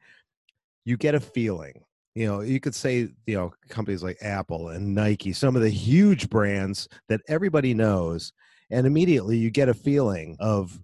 you 0.84 0.96
get 0.96 1.14
a 1.14 1.20
feeling 1.20 1.84
you 2.18 2.26
know 2.26 2.40
you 2.40 2.58
could 2.58 2.74
say 2.74 3.08
you 3.26 3.36
know 3.36 3.52
companies 3.68 4.02
like 4.02 4.16
apple 4.22 4.70
and 4.70 4.94
nike 4.94 5.32
some 5.32 5.54
of 5.56 5.62
the 5.62 5.70
huge 5.70 6.28
brands 6.28 6.88
that 7.08 7.20
everybody 7.28 7.74
knows 7.74 8.32
and 8.70 8.86
immediately 8.86 9.36
you 9.36 9.50
get 9.50 9.68
a 9.68 9.74
feeling 9.74 10.36
of 10.40 10.78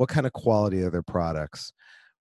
what 0.00 0.08
kind 0.08 0.26
of 0.26 0.32
quality 0.32 0.82
are 0.82 0.88
their 0.88 1.02
products? 1.02 1.74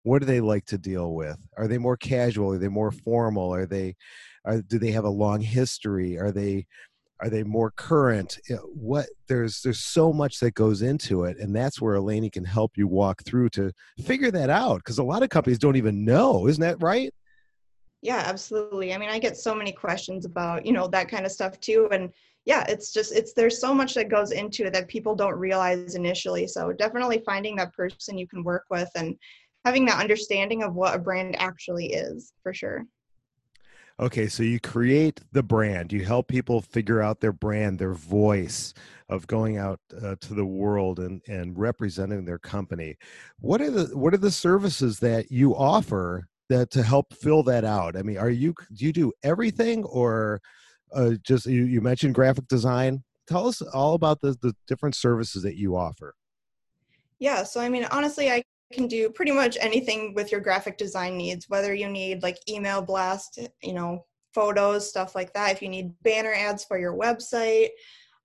What 0.03 0.20
do 0.20 0.25
they 0.25 0.41
like 0.41 0.65
to 0.65 0.77
deal 0.77 1.13
with? 1.13 1.38
Are 1.58 1.65
they 1.65 1.77
more 1.77 1.96
casual? 1.96 2.51
Are 2.51 2.58
they 2.58 2.68
more 2.68 2.91
formal? 2.91 3.53
Are 3.53 3.65
they 3.65 3.96
are, 4.44 4.62
do 4.62 4.79
they 4.79 4.91
have 4.91 5.06
a 5.06 5.10
long 5.10 5.39
history? 5.39 6.20
Are 6.20 6.34
they 6.34 6.68
are 7.22 7.29
they 7.29 7.44
more 7.44 7.72
current? 7.72 8.38
Eh, 8.50 8.56
what 8.65 9.06
there's 9.29 9.62
there's 9.62 9.79
so 9.79 10.12
much 10.12 10.41
that 10.41 10.56
goes 10.56 10.82
into 10.82 11.24
it 11.24 11.38
and 11.38 11.56
that's 11.56 11.79
where 11.79 11.96
Eleni 11.96 12.29
can 12.29 12.44
help 12.44 12.74
you 12.75 12.86
walk 12.86 13.24
through 13.24 13.48
to 13.51 13.72
figure 14.03 14.32
that 14.32 14.50
out 14.50 14.79
because 14.79 14.98
a 14.98 15.03
lot 15.03 15.24
of 15.24 15.29
companies 15.29 15.60
don't 15.60 15.77
even 15.77 16.03
know 16.03 16.48
isn't 16.48 16.62
that 16.62 16.84
right 16.84 17.13
yeah, 18.01 18.24
absolutely. 18.25 18.94
I 18.94 18.98
mean, 18.98 19.10
I 19.10 19.20
get 19.20 19.38
so 19.38 19.53
many 19.53 19.72
questions 19.72 20.25
about, 20.25 20.65
you 20.65 20.72
know, 20.72 20.88
that 20.88 21.10
kind 21.10 21.25
of 21.25 21.32
stuff 21.32 21.60
too. 21.60 21.89
And 21.91 22.12
yeah, 22.46 22.63
it's 22.68 22.94
just, 22.94 23.13
it's, 23.13 23.34
there's 23.34 23.60
so 23.60 23.74
much 23.74 23.94
that 23.96 24.10
goes 24.10 24.32
into 24.32 24.65
it 24.65 24.74
that 24.74 24.88
people 24.88 25.15
don't 25.15 25.38
realize 25.38 25.96
initially. 25.96 26.48
So 26.48 26.72
definitely 26.72 27.22
finding 27.25 27.56
that 27.58 27.74
person 27.74 28.18
you 28.18 28.27
can 28.27 28.44
work 28.44 28.63
with 28.70 28.89
and 28.96 29.15
having 29.65 29.86
that 29.86 30.00
understanding 30.00 30.63
of 30.63 30.74
what 30.74 30.96
a 30.96 31.00
brand 31.00 31.36
actually 31.39 31.88
is 31.88 32.32
for 32.41 32.53
sure. 32.53 32.86
Okay, 34.00 34.29
so 34.29 34.44
you 34.44 34.62
create 34.62 35.20
the 35.34 35.44
brand. 35.44 35.91
You 35.91 36.06
help 36.06 36.29
people 36.29 36.62
figure 36.62 37.01
out 37.01 37.20
their 37.20 37.34
brand, 37.34 37.77
their 37.77 37.94
voice 37.94 38.74
of 39.10 39.27
going 39.27 39.58
out 39.58 39.82
uh, 40.01 40.15
to 40.22 40.34
the 40.34 40.46
world 40.46 41.00
and 41.00 41.22
and 41.27 41.58
representing 41.58 42.24
their 42.24 42.39
company. 42.39 42.96
What 43.41 43.60
are 43.60 43.70
the 43.70 43.98
what 43.98 44.13
are 44.13 44.18
the 44.18 44.32
services 44.32 45.00
that 45.00 45.34
you 45.34 45.53
offer 45.53 46.28
that 46.50 46.72
to 46.72 46.84
help 46.84 47.13
fill 47.13 47.44
that 47.44 47.63
out? 47.63 47.96
I 47.96 48.01
mean, 48.01 48.18
are 48.18 48.29
you 48.29 48.53
do 48.74 48.86
you 48.86 48.94
do 48.94 49.12
everything 49.24 49.84
or 49.86 50.41
uh, 50.94 51.12
just 51.24 51.46
you, 51.46 51.63
you 51.65 51.82
mentioned 51.82 52.15
graphic 52.15 52.48
design? 52.48 53.03
Tell 53.27 53.48
us 53.48 53.62
all 53.62 53.94
about 53.94 54.22
the 54.22 54.36
the 54.41 54.53
different 54.68 54.96
services 54.96 55.44
that 55.44 55.56
you 55.56 55.75
offer. 55.75 56.15
Yeah, 57.20 57.44
so 57.44 57.60
I 57.60 57.70
mean, 57.70 57.86
honestly, 57.91 58.32
I 58.32 58.44
can 58.74 58.88
do 58.88 59.10
pretty 59.10 59.32
much 59.32 59.58
anything 59.60 60.13
with 60.13 60.32
your 60.32 60.41
graphic 60.41 60.77
design 60.77 61.18
needs, 61.18 61.50
whether 61.50 61.74
you 61.74 61.89
need 61.89 62.24
like 62.24 62.38
email 62.48 62.82
blast, 62.82 63.39
you 63.62 63.74
know, 63.74 64.06
photos, 64.34 64.88
stuff 64.88 65.15
like 65.15 65.34
that. 65.34 65.51
If 65.51 65.62
you 65.62 65.70
need 65.70 65.91
banner 66.03 66.34
ads 66.34 66.63
for 66.63 66.77
your 66.77 66.94
website, 66.94 67.70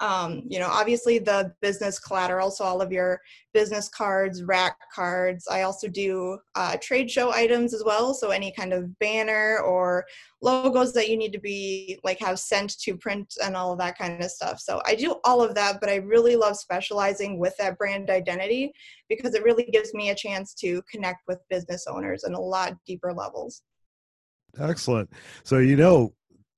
um, 0.01 0.43
you 0.49 0.59
know, 0.59 0.69
obviously 0.69 1.19
the 1.19 1.53
business 1.63 1.99
collateral, 1.99 2.51
so 2.51 2.65
all 2.65 2.83
of 2.83 2.91
your 2.91 3.21
business 3.53 3.89
cards, 3.89 4.43
rack 4.43 4.77
cards. 4.93 5.47
I 5.49 5.63
also 5.63 5.89
do 5.89 6.39
uh, 6.57 6.77
trade 6.83 7.11
show 7.11 7.33
items 7.33 7.73
as 7.73 7.85
well, 7.85 8.13
so 8.13 8.31
any 8.31 8.53
kind 8.53 8.73
of 8.73 8.99
banner 8.99 9.61
or 9.61 10.05
logos 10.43 10.93
that 10.95 11.09
you 11.09 11.17
need 11.17 11.33
to 11.33 11.41
be 11.41 11.99
like 12.03 12.19
have 12.19 12.41
sent 12.41 12.79
to 12.81 12.97
print 12.97 13.35
and 13.45 13.57
all 13.57 13.73
of 13.73 13.79
that 13.79 13.97
kind 13.97 14.23
of 14.23 14.31
stuff. 14.31 14.59
So 14.59 14.83
I 14.85 14.97
do 14.97 15.17
all 15.25 15.43
of 15.43 15.55
that, 15.55 15.79
but 15.81 15.89
I 15.89 15.97
really 15.97 16.35
love 16.35 16.57
specializing 16.57 17.39
with 17.39 17.57
that 17.59 17.79
brand 17.79 18.11
identity 18.11 18.73
because 19.09 19.35
it 19.35 19.45
really 19.45 19.65
gives 19.73 19.95
me 19.95 20.11
a 20.11 20.15
chance 20.15 20.55
to 20.55 20.83
connect 20.91 21.21
with 21.29 21.39
business 21.49 21.87
owners 21.87 22.25
in 22.25 22.35
a 22.35 22.41
lot 22.41 22.75
deeper 22.85 23.13
levels. 23.13 23.63
Excellent. 24.59 25.11
So 25.45 25.59
you 25.59 25.77
know 25.77 26.13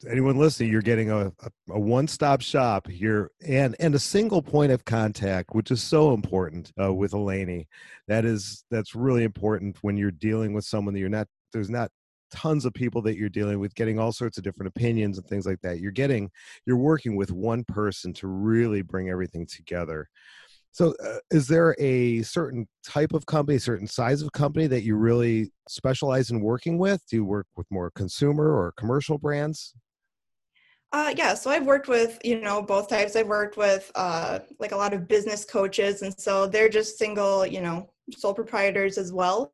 anyone 0.09 0.37
listening, 0.37 0.71
you're 0.71 0.83
getting 0.83 1.11
a, 1.11 1.27
a, 1.27 1.51
a, 1.71 1.81
one-stop 1.81 2.43
shop 2.43 2.87
here 2.87 3.31
and 3.47 3.75
and 3.81 3.95
a 3.95 3.99
single 3.99 4.43
point 4.43 4.73
of 4.73 4.85
contact, 4.85 5.55
which 5.55 5.71
is 5.71 5.83
so 5.83 6.13
important 6.13 6.73
uh, 6.81 6.93
with 6.93 7.13
Eleni. 7.13 7.67
That 8.09 8.25
is 8.25 8.65
that's 8.71 8.95
really 8.95 9.25
important 9.25 9.79
when 9.83 9.97
you're 9.97 10.11
dealing 10.11 10.53
with 10.53 10.65
someone 10.65 10.95
that 10.95 11.01
you're 11.01 11.09
not. 11.09 11.29
There's 11.53 11.71
not 11.71 11.91
tons 12.31 12.65
of 12.65 12.75
people 12.75 13.01
that 13.03 13.17
you're 13.17 13.29
dealing 13.29 13.61
with 13.61 13.75
getting 13.75 13.99
all 13.99 14.13
sorts 14.13 14.37
of 14.37 14.45
different 14.45 14.69
opinions 14.69 15.17
and 15.17 15.27
things 15.27 15.47
like 15.47 15.61
that 15.63 15.79
you're 15.79 15.93
getting 15.93 16.29
you're 16.67 16.77
working 16.77 17.17
with 17.17 17.31
one 17.31 17.65
person 17.65 18.13
to 18.13 18.27
really 18.27 18.83
bring 18.83 19.09
everything 19.09 19.47
together 19.47 20.09
so 20.73 20.93
uh, 21.05 21.19
is 21.31 21.47
there 21.47 21.77
a 21.79 22.23
certain 22.23 22.67
type 22.85 23.13
of 23.13 23.25
company 23.27 23.59
certain 23.59 23.87
size 23.87 24.23
of 24.23 24.33
company 24.33 24.67
that 24.67 24.83
you 24.83 24.97
really 24.97 25.53
specialize 25.69 26.31
in 26.31 26.41
working 26.41 26.79
with 26.79 27.01
do 27.09 27.17
you 27.17 27.25
work 27.25 27.47
with 27.57 27.67
more 27.71 27.91
consumer 27.93 28.53
or 28.53 28.73
commercial 28.77 29.19
brands 29.19 29.73
uh, 30.93 31.13
yeah, 31.17 31.35
so 31.35 31.51
I've 31.51 31.67
worked 31.67 31.89
with 31.89 32.19
you 32.25 32.41
know 32.41 32.63
both 32.63 32.89
types. 32.89 33.17
I've 33.17 33.27
worked 33.27 33.57
with 33.57 33.91
uh, 33.95 34.41
like 34.59 34.73
a 34.73 34.77
lot 34.77 34.95
of 34.95 35.09
business 35.09 35.45
coaches, 35.45 36.03
and 36.03 36.19
so 36.19 36.47
they're 36.47 36.69
just 36.69 36.99
single, 36.99 37.45
you 37.47 37.61
know, 37.61 37.91
sole 38.17 38.35
proprietors 38.35 38.97
as 38.99 39.13
well. 39.13 39.53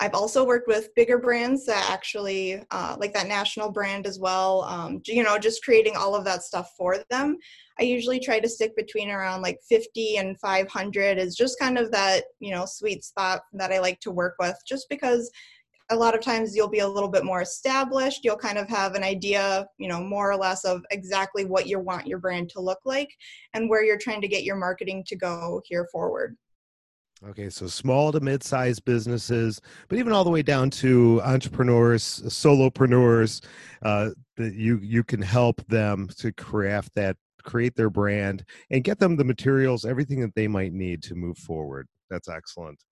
I've 0.00 0.14
also 0.14 0.46
worked 0.46 0.66
with 0.66 0.94
bigger 0.94 1.18
brands 1.18 1.66
that 1.66 1.90
actually 1.90 2.62
uh, 2.70 2.96
like 2.98 3.12
that 3.12 3.26
national 3.26 3.70
brand 3.70 4.06
as 4.06 4.18
well. 4.18 4.62
Um, 4.62 5.02
you 5.06 5.22
know, 5.22 5.38
just 5.38 5.62
creating 5.62 5.96
all 5.96 6.14
of 6.16 6.24
that 6.24 6.42
stuff 6.42 6.72
for 6.78 6.96
them. 7.10 7.36
I 7.78 7.82
usually 7.82 8.18
try 8.18 8.40
to 8.40 8.48
stick 8.48 8.74
between 8.76 9.10
around 9.10 9.42
like 9.42 9.58
50 9.68 10.16
and 10.16 10.40
500 10.40 11.18
is 11.18 11.36
just 11.36 11.58
kind 11.58 11.76
of 11.76 11.90
that 11.92 12.24
you 12.38 12.52
know 12.52 12.64
sweet 12.66 13.04
spot 13.04 13.42
that 13.52 13.72
I 13.72 13.80
like 13.80 14.00
to 14.00 14.10
work 14.10 14.36
with, 14.38 14.56
just 14.66 14.86
because 14.88 15.30
a 15.90 15.96
lot 15.96 16.14
of 16.14 16.20
times 16.20 16.54
you'll 16.54 16.68
be 16.68 16.78
a 16.78 16.88
little 16.88 17.08
bit 17.08 17.24
more 17.24 17.42
established 17.42 18.24
you'll 18.24 18.36
kind 18.36 18.58
of 18.58 18.68
have 18.68 18.94
an 18.94 19.02
idea 19.02 19.66
you 19.78 19.88
know 19.88 20.02
more 20.02 20.30
or 20.30 20.36
less 20.36 20.64
of 20.64 20.82
exactly 20.90 21.44
what 21.44 21.66
you 21.66 21.78
want 21.78 22.06
your 22.06 22.18
brand 22.18 22.48
to 22.48 22.60
look 22.60 22.78
like 22.84 23.10
and 23.54 23.68
where 23.68 23.84
you're 23.84 23.98
trying 23.98 24.20
to 24.20 24.28
get 24.28 24.44
your 24.44 24.56
marketing 24.56 25.04
to 25.06 25.16
go 25.16 25.60
here 25.64 25.86
forward 25.92 26.36
Okay, 27.22 27.50
so 27.50 27.66
small 27.66 28.12
to 28.12 28.20
mid-sized 28.20 28.82
businesses, 28.86 29.60
but 29.88 29.98
even 29.98 30.10
all 30.10 30.24
the 30.24 30.30
way 30.30 30.40
down 30.40 30.70
to 30.70 31.20
entrepreneurs, 31.22 32.22
solopreneurs, 32.24 33.44
uh, 33.82 34.08
that 34.36 34.54
you 34.54 34.78
you 34.78 35.04
can 35.04 35.20
help 35.20 35.62
them 35.66 36.08
to 36.16 36.32
craft 36.32 36.92
that, 36.94 37.18
create 37.42 37.76
their 37.76 37.90
brand, 37.90 38.42
and 38.70 38.84
get 38.84 38.98
them 38.98 39.16
the 39.16 39.24
materials, 39.24 39.84
everything 39.84 40.20
that 40.20 40.34
they 40.34 40.48
might 40.48 40.72
need 40.72 41.02
to 41.02 41.14
move 41.14 41.36
forward. 41.36 41.86
That's 42.08 42.28
excellent. 42.30 42.82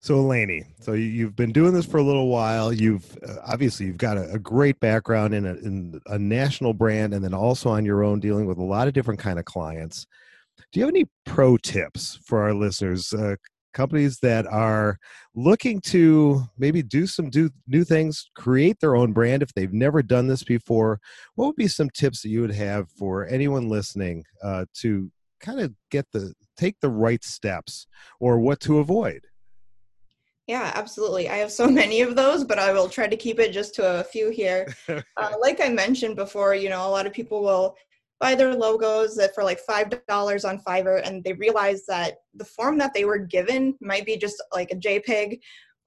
So 0.00 0.14
Eleni, 0.14 0.64
so 0.80 0.92
you've 0.92 1.34
been 1.34 1.52
doing 1.52 1.74
this 1.74 1.84
for 1.84 1.98
a 1.98 2.02
little 2.02 2.28
while. 2.28 2.72
You've 2.72 3.18
uh, 3.28 3.34
obviously 3.44 3.86
you've 3.86 3.96
got 3.96 4.16
a, 4.16 4.30
a 4.32 4.38
great 4.38 4.78
background 4.78 5.34
in 5.34 5.44
a, 5.44 5.54
in 5.54 6.00
a 6.06 6.18
national 6.18 6.72
brand, 6.72 7.14
and 7.14 7.24
then 7.24 7.34
also 7.34 7.70
on 7.70 7.84
your 7.84 8.04
own 8.04 8.20
dealing 8.20 8.46
with 8.46 8.58
a 8.58 8.64
lot 8.64 8.86
of 8.86 8.94
different 8.94 9.18
kind 9.18 9.40
of 9.40 9.44
clients. 9.44 10.06
Do 10.72 10.78
you 10.78 10.86
have 10.86 10.94
any 10.94 11.06
pro 11.26 11.56
tips 11.56 12.18
for 12.24 12.42
our 12.42 12.54
listeners? 12.54 13.12
Uh, 13.12 13.36
companies 13.74 14.18
that 14.20 14.46
are 14.46 14.98
looking 15.34 15.80
to 15.80 16.42
maybe 16.58 16.82
do 16.82 17.06
some 17.06 17.28
do, 17.28 17.50
new 17.66 17.84
things, 17.84 18.30
create 18.36 18.78
their 18.80 18.96
own 18.96 19.12
brand 19.12 19.42
if 19.42 19.52
they've 19.54 19.72
never 19.72 20.02
done 20.02 20.26
this 20.26 20.42
before. 20.42 21.00
What 21.34 21.46
would 21.46 21.56
be 21.56 21.68
some 21.68 21.90
tips 21.90 22.22
that 22.22 22.28
you 22.28 22.40
would 22.40 22.54
have 22.54 22.88
for 22.90 23.26
anyone 23.26 23.68
listening 23.68 24.24
uh, 24.42 24.66
to 24.78 25.10
kind 25.40 25.60
of 25.60 25.74
get 25.90 26.06
the 26.12 26.34
take 26.56 26.76
the 26.80 26.88
right 26.88 27.22
steps 27.24 27.86
or 28.20 28.38
what 28.38 28.60
to 28.60 28.78
avoid? 28.78 29.26
Yeah, 30.48 30.72
absolutely. 30.74 31.28
I 31.28 31.36
have 31.36 31.52
so 31.52 31.68
many 31.82 32.00
of 32.00 32.16
those, 32.16 32.42
but 32.42 32.58
I 32.58 32.72
will 32.72 32.88
try 32.88 33.06
to 33.06 33.16
keep 33.16 33.38
it 33.38 33.52
just 33.52 33.74
to 33.76 34.00
a 34.00 34.04
few 34.04 34.30
here. 34.30 34.66
uh, 34.88 35.32
like 35.40 35.60
I 35.60 35.68
mentioned 35.68 36.16
before, 36.16 36.54
you 36.54 36.70
know, 36.70 36.88
a 36.88 36.90
lot 36.90 37.06
of 37.06 37.12
people 37.12 37.42
will 37.42 37.76
buy 38.18 38.34
their 38.34 38.54
logos 38.54 39.20
for 39.34 39.44
like 39.44 39.60
five 39.60 39.92
dollars 40.08 40.44
on 40.44 40.60
Fiverr, 40.66 41.06
and 41.06 41.22
they 41.22 41.34
realize 41.34 41.86
that 41.86 42.16
the 42.34 42.44
form 42.44 42.76
that 42.78 42.92
they 42.92 43.04
were 43.04 43.18
given 43.18 43.76
might 43.80 44.04
be 44.06 44.16
just 44.16 44.42
like 44.52 44.72
a 44.72 44.76
JPEG, 44.76 45.38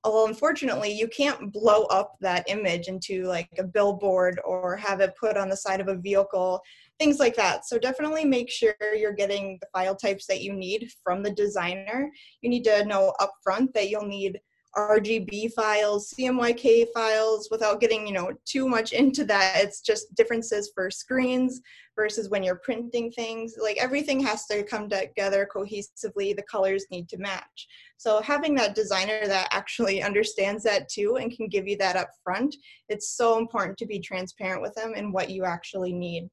well 0.04 0.26
unfortunately 0.26 0.92
you 0.92 1.08
can't 1.08 1.52
blow 1.54 1.84
up 1.86 2.16
that 2.22 2.44
image 2.48 2.88
into 2.88 3.24
like 3.26 3.50
a 3.60 3.64
billboard 3.64 4.40
or 4.46 4.76
have 4.76 5.00
it 5.00 5.16
put 5.20 5.38
on 5.38 5.50
the 5.50 5.56
side 5.56 5.80
of 5.80 5.88
a 5.88 5.96
vehicle 5.96 6.60
things 7.00 7.20
like 7.20 7.36
that 7.36 7.66
so 7.66 7.78
definitely 7.78 8.26
make 8.26 8.50
sure 8.50 8.74
you're 8.96 9.14
getting 9.14 9.58
the 9.62 9.68
file 9.74 9.96
types 9.96 10.26
that 10.26 10.42
you 10.42 10.54
need 10.54 10.90
from 11.04 11.22
the 11.22 11.32
designer 11.32 12.10
you 12.42 12.50
need 12.50 12.64
to 12.64 12.84
know 12.86 13.14
upfront 13.20 13.72
that 13.74 13.90
you'll 13.90 14.08
need 14.08 14.40
RGB 14.76 15.52
files, 15.54 16.14
CMYK 16.18 16.88
files 16.94 17.50
without 17.52 17.82
getting, 17.82 18.08
you 18.08 18.14
know, 18.14 18.32
too 18.46 18.70
much 18.70 18.94
into 18.94 19.26
that. 19.26 19.54
It's 19.58 19.82
just 19.82 20.14
differences 20.16 20.72
for 20.74 20.90
screens 20.90 21.62
versus 21.96 22.30
when 22.30 22.42
you're 22.42 22.62
printing 22.64 23.12
things. 23.12 23.56
Like 23.62 23.78
everything 23.78 24.20
has 24.22 24.46
to 24.48 24.64
come 24.64 24.90
together 24.90 25.48
cohesively. 25.54 26.36
The 26.36 26.46
colors 26.50 26.86
need 26.90 27.10
to 27.10 27.18
match. 27.18 27.68
So 27.98 28.22
having 28.22 28.56
that 28.56 28.76
designer 28.76 29.28
that 29.28 29.50
actually 29.52 30.02
understands 30.04 30.64
that 30.64 30.90
too 30.90 31.18
and 31.18 31.36
can 31.36 31.48
give 31.48 31.68
you 31.68 31.78
that 31.78 31.98
up 31.98 32.10
front, 32.24 32.56
it's 32.88 33.16
so 33.16 33.38
important 33.38 33.78
to 33.80 33.86
be 33.86 34.00
transparent 34.00 34.62
with 34.62 34.74
them 34.76 34.94
and 34.96 35.14
what 35.14 35.30
you 35.30 35.46
actually 35.46 35.94
need. 35.94 36.30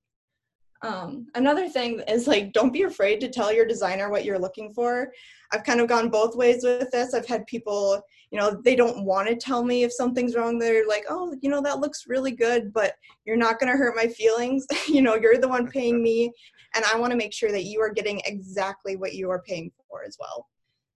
Um, 0.83 1.27
another 1.35 1.69
thing 1.69 2.01
is 2.07 2.29
like, 2.29 2.53
don't 2.53 2.73
be 2.73 2.83
afraid 2.83 3.21
to 3.21 3.29
tell 3.29 3.53
your 3.53 3.67
designer 3.67 4.11
what 4.11 4.25
you're 4.25 4.39
looking 4.39 4.73
for. 4.73 5.11
I've 5.53 5.65
kind 5.65 5.81
of 5.81 5.89
gone 5.89 6.09
both 6.09 6.37
ways 6.37 6.63
with 6.63 6.91
this. 6.91 7.15
I've 7.15 7.27
had 7.27 7.47
people, 7.47 8.01
you 8.31 8.39
know, 8.39 8.61
they 8.65 8.77
don't 8.77 9.05
want 9.05 9.29
to 9.29 9.37
tell 9.37 9.65
me 9.65 9.85
if 9.85 9.93
something's 9.93 10.35
wrong. 10.35 10.59
They're 10.59 10.87
like, 10.87 11.05
oh, 11.09 11.35
you 11.41 11.49
know, 11.49 11.63
that 11.63 11.81
looks 11.81 12.07
really 12.07 12.33
good, 12.33 12.73
but 12.73 12.95
you're 13.25 13.37
not 13.37 13.59
going 13.59 13.73
to 13.73 13.79
hurt 13.79 13.97
my 13.97 14.07
feelings. 14.07 14.67
you 14.89 15.03
know, 15.03 15.15
you're 15.15 15.39
the 15.39 15.49
one 15.49 15.69
paying 15.69 16.03
me, 16.03 16.33
and 16.75 16.85
I 16.85 16.99
want 16.99 17.11
to 17.13 17.17
make 17.17 17.33
sure 17.33 17.53
that 17.53 17.65
you 17.65 17.81
are 17.81 17.93
getting 17.93 18.21
exactly 18.27 18.97
what 18.97 19.15
you 19.15 19.31
are 19.31 19.43
paying 19.43 19.71
for 19.89 20.05
as 20.05 20.17
well. 20.21 20.47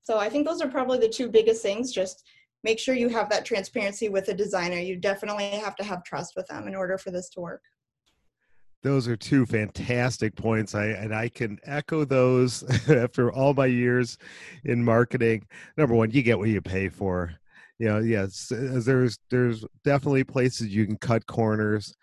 So 0.03 0.19
I 0.19 0.29
think 0.29 0.47
those 0.47 0.61
are 0.61 0.69
probably 0.69 0.99
the 0.99 1.09
two 1.09 1.29
biggest 1.29 1.63
things. 1.63 1.93
Just 1.93 2.25
make 2.65 2.79
sure 2.79 2.95
you 2.95 3.09
have 3.09 3.31
that 3.31 3.45
transparency 3.45 4.09
with 4.09 4.29
a 4.29 4.35
designer. 4.35 4.79
You 4.79 4.97
definitely 4.97 5.51
have 5.51 5.77
to 5.77 5.85
have 5.85 6.05
trust 6.05 6.35
with 6.37 6.47
them 6.49 6.69
in 6.69 6.75
order 6.75 6.99
for 6.99 7.11
this 7.11 7.29
to 7.31 7.41
work. 7.41 7.63
Those 8.83 9.07
are 9.07 9.17
two 9.17 9.47
fantastic 9.47 10.35
points. 10.35 10.75
I 10.75 10.87
and 10.87 11.15
I 11.15 11.29
can 11.29 11.59
echo 11.65 12.05
those 12.05 12.63
after 12.91 13.33
all 13.33 13.55
my 13.55 13.67
years 13.67 14.19
in 14.65 14.85
marketing. 14.85 15.47
Number 15.77 15.95
one, 15.95 16.11
you 16.11 16.23
get 16.23 16.39
what 16.39 16.49
you 16.49 16.61
pay 16.61 16.89
for. 16.89 17.33
You 17.79 17.89
know, 17.89 17.99
yes, 17.99 18.51
there's 18.51 19.19
there's 19.31 19.65
definitely 19.85 20.25
places 20.25 20.69
you 20.69 20.87
can 20.87 20.97
cut 20.97 21.27
corners, 21.27 21.95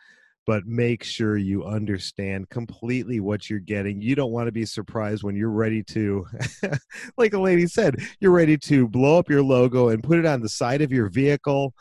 but 0.45 0.65
make 0.65 1.03
sure 1.03 1.37
you 1.37 1.63
understand 1.65 2.49
completely 2.49 3.19
what 3.19 3.49
you're 3.49 3.59
getting. 3.59 4.01
You 4.01 4.15
don't 4.15 4.31
want 4.31 4.47
to 4.47 4.51
be 4.51 4.65
surprised 4.65 5.23
when 5.23 5.35
you're 5.35 5.49
ready 5.51 5.83
to, 5.83 6.25
like 7.17 7.33
Eleni 7.33 7.69
said, 7.69 7.97
you're 8.19 8.31
ready 8.31 8.57
to 8.57 8.87
blow 8.87 9.19
up 9.19 9.29
your 9.29 9.43
logo 9.43 9.89
and 9.89 10.03
put 10.03 10.17
it 10.17 10.25
on 10.25 10.41
the 10.41 10.49
side 10.49 10.81
of 10.81 10.91
your 10.91 11.07
vehicle 11.09 11.73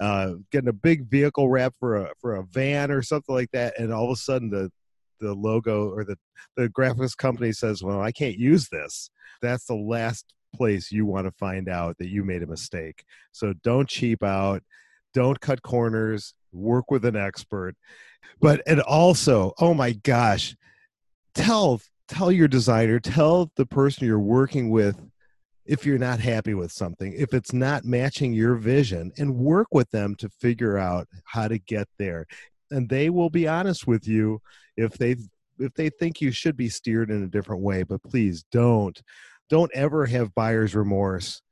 uh, 0.00 0.32
getting 0.50 0.68
a 0.68 0.74
big 0.74 1.08
vehicle 1.08 1.48
wrap 1.48 1.74
for 1.78 1.96
a 1.96 2.10
for 2.20 2.36
a 2.36 2.44
van 2.44 2.90
or 2.90 3.02
something 3.02 3.34
like 3.34 3.50
that, 3.52 3.78
and 3.78 3.92
all 3.92 4.06
of 4.06 4.10
a 4.10 4.16
sudden 4.16 4.50
the 4.50 4.70
the 5.20 5.32
logo 5.32 5.88
or 5.88 6.04
the 6.04 6.16
the 6.56 6.68
graphics 6.68 7.16
company 7.16 7.52
says, 7.52 7.82
"Well, 7.82 8.00
I 8.00 8.12
can't 8.12 8.38
use 8.38 8.68
this." 8.68 9.10
That's 9.42 9.66
the 9.66 9.74
last 9.74 10.32
place 10.54 10.90
you 10.90 11.06
want 11.06 11.26
to 11.26 11.32
find 11.32 11.68
out 11.68 11.96
that 11.98 12.08
you 12.08 12.24
made 12.24 12.42
a 12.42 12.46
mistake. 12.46 13.04
So 13.32 13.52
don't 13.62 13.88
cheap 13.88 14.22
out, 14.22 14.62
don't 15.14 15.40
cut 15.40 15.62
corners, 15.62 16.34
work 16.52 16.90
with 16.90 17.04
an 17.04 17.16
expert. 17.16 17.74
But 18.40 18.62
and 18.66 18.80
also, 18.80 19.52
oh 19.58 19.74
my 19.74 19.92
gosh, 19.92 20.56
tell 21.34 21.80
tell 22.08 22.30
your 22.30 22.48
designer, 22.48 23.00
tell 23.00 23.50
the 23.56 23.66
person 23.66 24.06
you're 24.06 24.18
working 24.18 24.70
with 24.70 25.00
if 25.66 25.84
you're 25.84 25.98
not 25.98 26.20
happy 26.20 26.54
with 26.54 26.72
something, 26.72 27.12
if 27.16 27.34
it's 27.34 27.52
not 27.52 27.84
matching 27.84 28.32
your 28.32 28.54
vision, 28.56 29.12
and 29.18 29.36
work 29.36 29.68
with 29.72 29.90
them 29.90 30.14
to 30.16 30.28
figure 30.28 30.78
out 30.78 31.08
how 31.24 31.48
to 31.48 31.58
get 31.58 31.88
there. 31.98 32.26
And 32.70 32.88
they 32.88 33.10
will 33.10 33.30
be 33.30 33.46
honest 33.48 33.86
with 33.86 34.06
you 34.06 34.40
if 34.76 34.92
they 34.98 35.16
if 35.58 35.72
they 35.74 35.88
think 35.88 36.20
you 36.20 36.30
should 36.30 36.56
be 36.56 36.68
steered 36.68 37.10
in 37.10 37.22
a 37.22 37.28
different 37.28 37.62
way. 37.62 37.82
But 37.82 38.02
please 38.02 38.44
don't 38.50 39.00
don't 39.48 39.70
ever 39.74 40.06
have 40.06 40.34
buyer's 40.34 40.74
remorse. 40.74 41.42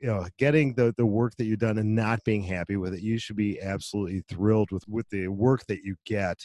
You 0.00 0.08
know, 0.08 0.26
getting 0.38 0.74
the 0.74 0.94
the 0.96 1.06
work 1.06 1.34
that 1.36 1.44
you've 1.44 1.58
done 1.58 1.78
and 1.78 1.94
not 1.94 2.24
being 2.24 2.42
happy 2.42 2.76
with 2.76 2.94
it. 2.94 3.02
You 3.02 3.18
should 3.18 3.36
be 3.36 3.60
absolutely 3.60 4.22
thrilled 4.28 4.70
with 4.70 4.86
with 4.88 5.08
the 5.10 5.28
work 5.28 5.66
that 5.66 5.82
you 5.82 5.96
get 6.04 6.38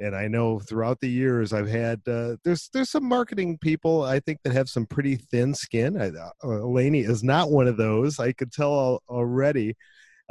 and 0.00 0.14
I 0.14 0.28
know 0.28 0.58
throughout 0.58 1.00
the 1.00 1.08
years 1.08 1.52
I've 1.52 1.68
had 1.68 2.00
uh, 2.06 2.36
there's 2.44 2.68
there's 2.72 2.90
some 2.90 3.04
marketing 3.04 3.58
people 3.58 4.02
I 4.02 4.20
think 4.20 4.40
that 4.44 4.52
have 4.52 4.68
some 4.68 4.86
pretty 4.86 5.16
thin 5.16 5.54
skin. 5.54 6.00
I, 6.00 6.08
uh, 6.08 6.30
Eleni 6.42 7.08
is 7.08 7.22
not 7.22 7.50
one 7.50 7.68
of 7.68 7.76
those. 7.76 8.18
I 8.18 8.32
could 8.32 8.52
tell 8.52 9.02
already 9.08 9.74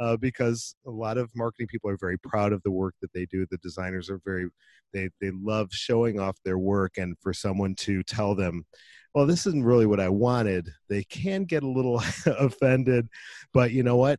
uh, 0.00 0.16
because 0.16 0.74
a 0.86 0.90
lot 0.90 1.18
of 1.18 1.30
marketing 1.34 1.68
people 1.68 1.90
are 1.90 1.98
very 1.98 2.18
proud 2.18 2.52
of 2.52 2.62
the 2.62 2.70
work 2.70 2.94
that 3.00 3.12
they 3.12 3.26
do. 3.26 3.46
The 3.50 3.58
designers 3.58 4.10
are 4.10 4.20
very 4.24 4.48
they 4.92 5.08
they 5.20 5.30
love 5.30 5.68
showing 5.72 6.20
off 6.20 6.36
their 6.44 6.58
work, 6.58 6.98
and 6.98 7.16
for 7.20 7.32
someone 7.32 7.74
to 7.76 8.02
tell 8.02 8.34
them. 8.34 8.64
Well, 9.14 9.26
this 9.26 9.46
isn't 9.46 9.64
really 9.64 9.86
what 9.86 10.00
I 10.00 10.08
wanted. 10.08 10.68
They 10.88 11.04
can 11.04 11.44
get 11.44 11.62
a 11.62 11.68
little 11.68 12.02
offended, 12.26 13.08
but 13.52 13.70
you 13.70 13.84
know 13.84 13.96
what? 13.96 14.18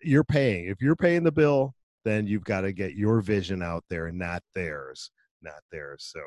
You're 0.00 0.22
paying. 0.22 0.66
If 0.68 0.80
you're 0.80 0.94
paying 0.94 1.24
the 1.24 1.32
bill, 1.32 1.74
then 2.04 2.26
you've 2.26 2.44
got 2.44 2.62
to 2.62 2.72
get 2.72 2.94
your 2.94 3.20
vision 3.20 3.62
out 3.62 3.84
there 3.88 4.06
and 4.06 4.18
not 4.18 4.42
theirs 4.54 5.10
not 5.42 5.62
theirs. 5.70 6.10
So 6.12 6.20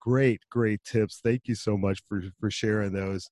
great 0.00 0.40
great 0.50 0.82
tips. 0.84 1.20
Thank 1.22 1.42
you 1.46 1.54
so 1.54 1.76
much 1.76 2.02
for 2.08 2.22
for 2.40 2.50
sharing 2.50 2.92
those. 2.92 3.28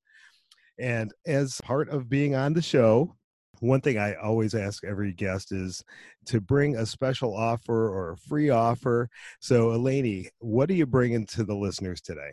And 0.79 1.13
as 1.27 1.61
part 1.63 1.89
of 1.89 2.09
being 2.09 2.35
on 2.35 2.55
the 2.55 2.63
show 2.63 3.15
one 3.61 3.81
thing 3.81 3.97
i 3.97 4.15
always 4.15 4.57
ask 4.57 4.83
every 4.83 5.13
guest 5.13 5.53
is 5.53 5.85
to 6.27 6.41
bring 6.41 6.75
a 6.75 6.85
special 6.85 7.37
offer 7.37 7.89
or 7.89 8.13
a 8.13 8.17
free 8.17 8.51
offer. 8.51 9.09
So 9.41 9.69
Eleni, 9.69 10.27
what 10.41 10.69
are 10.69 10.75
you 10.75 10.87
bringing 10.87 11.27
to 11.27 11.45
the 11.45 11.55
listeners 11.55 12.01
today? 12.01 12.33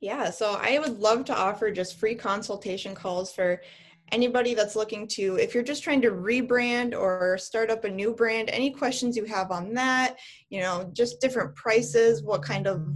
Yeah 0.00 0.30
so 0.30 0.58
i 0.60 0.78
would 0.78 0.98
love 0.98 1.24
to 1.26 1.36
offer 1.36 1.70
just 1.70 1.98
free 1.98 2.14
consultation 2.14 2.94
calls 2.94 3.32
for 3.32 3.62
anybody 4.12 4.54
that's 4.54 4.76
looking 4.76 5.06
to, 5.08 5.36
if 5.36 5.54
you're 5.54 5.62
just 5.62 5.82
trying 5.82 6.00
to 6.02 6.10
rebrand 6.10 6.98
or 6.98 7.38
start 7.38 7.70
up 7.70 7.84
a 7.84 7.90
new 7.90 8.14
brand, 8.14 8.50
any 8.50 8.70
questions 8.70 9.16
you 9.16 9.24
have 9.24 9.50
on 9.50 9.74
that, 9.74 10.18
you 10.48 10.60
know, 10.60 10.90
just 10.92 11.20
different 11.20 11.54
prices, 11.54 12.22
what 12.22 12.42
kind 12.42 12.66
of, 12.66 12.86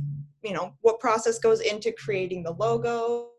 you 0.43 0.53
know, 0.53 0.75
what 0.81 1.01
process 1.01 1.39
goes 1.39 1.61
into 1.61 1.93
creating 1.93 2.43
the 2.43 2.53
logo. 2.53 3.31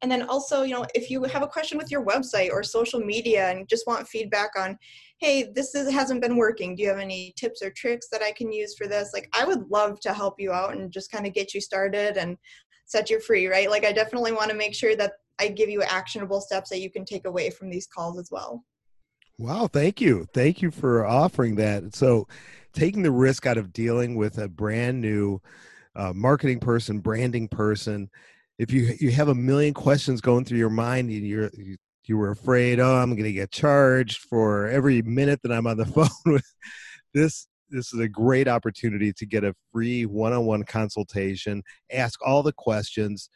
And 0.00 0.10
then 0.10 0.22
also, 0.22 0.62
you 0.62 0.74
know, 0.74 0.86
if 0.94 1.10
you 1.10 1.22
have 1.24 1.42
a 1.42 1.46
question 1.46 1.78
with 1.78 1.90
your 1.90 2.04
website 2.04 2.50
or 2.50 2.62
social 2.62 3.00
media 3.00 3.50
and 3.50 3.68
just 3.68 3.86
want 3.86 4.08
feedback 4.08 4.50
on, 4.58 4.76
hey, 5.18 5.52
this 5.54 5.74
is, 5.76 5.92
hasn't 5.92 6.20
been 6.20 6.36
working. 6.36 6.74
Do 6.74 6.82
you 6.82 6.88
have 6.88 6.98
any 6.98 7.32
tips 7.36 7.62
or 7.62 7.70
tricks 7.70 8.08
that 8.10 8.22
I 8.22 8.32
can 8.32 8.52
use 8.52 8.74
for 8.76 8.88
this? 8.88 9.10
Like, 9.12 9.28
I 9.32 9.44
would 9.44 9.70
love 9.70 10.00
to 10.00 10.12
help 10.12 10.40
you 10.40 10.50
out 10.50 10.76
and 10.76 10.90
just 10.90 11.12
kind 11.12 11.26
of 11.26 11.34
get 11.34 11.54
you 11.54 11.60
started 11.60 12.16
and 12.16 12.36
set 12.86 13.10
you 13.10 13.20
free, 13.20 13.46
right? 13.46 13.70
Like, 13.70 13.84
I 13.84 13.92
definitely 13.92 14.32
want 14.32 14.50
to 14.50 14.56
make 14.56 14.74
sure 14.74 14.96
that 14.96 15.12
I 15.38 15.48
give 15.48 15.68
you 15.68 15.82
actionable 15.82 16.40
steps 16.40 16.70
that 16.70 16.80
you 16.80 16.90
can 16.90 17.04
take 17.04 17.26
away 17.26 17.50
from 17.50 17.70
these 17.70 17.86
calls 17.86 18.18
as 18.18 18.30
well. 18.30 18.64
Wow, 19.38 19.66
thank 19.66 20.00
you. 20.00 20.26
Thank 20.34 20.62
you 20.62 20.70
for 20.70 21.04
offering 21.04 21.56
that. 21.56 21.94
So, 21.94 22.28
taking 22.72 23.02
the 23.02 23.10
risk 23.10 23.46
out 23.46 23.58
of 23.58 23.72
dealing 23.72 24.14
with 24.14 24.38
a 24.38 24.48
brand 24.48 25.00
new 25.00 25.40
uh, 25.96 26.12
marketing 26.14 26.60
person, 26.60 27.00
branding 27.00 27.48
person, 27.48 28.08
if 28.58 28.72
you 28.72 28.94
you 29.00 29.10
have 29.10 29.28
a 29.28 29.34
million 29.34 29.74
questions 29.74 30.20
going 30.20 30.44
through 30.44 30.58
your 30.58 30.70
mind 30.70 31.10
and 31.10 31.26
you're 31.26 31.50
you, 31.54 31.76
you 32.04 32.16
were 32.16 32.30
afraid, 32.30 32.78
oh, 32.78 32.96
I'm 32.96 33.10
going 33.10 33.24
to 33.24 33.32
get 33.32 33.50
charged 33.50 34.18
for 34.28 34.68
every 34.68 35.02
minute 35.02 35.40
that 35.42 35.52
I'm 35.52 35.66
on 35.66 35.76
the 35.76 35.86
phone 35.86 36.08
with 36.26 36.46
this 37.14 37.46
this 37.72 37.92
is 37.92 38.00
a 38.00 38.08
great 38.08 38.48
opportunity 38.48 39.12
to 39.14 39.26
get 39.26 39.44
a 39.44 39.54
free 39.72 40.04
one-on-one 40.04 40.64
consultation, 40.64 41.62
ask 41.90 42.20
all 42.24 42.42
the 42.42 42.52
questions 42.52 43.30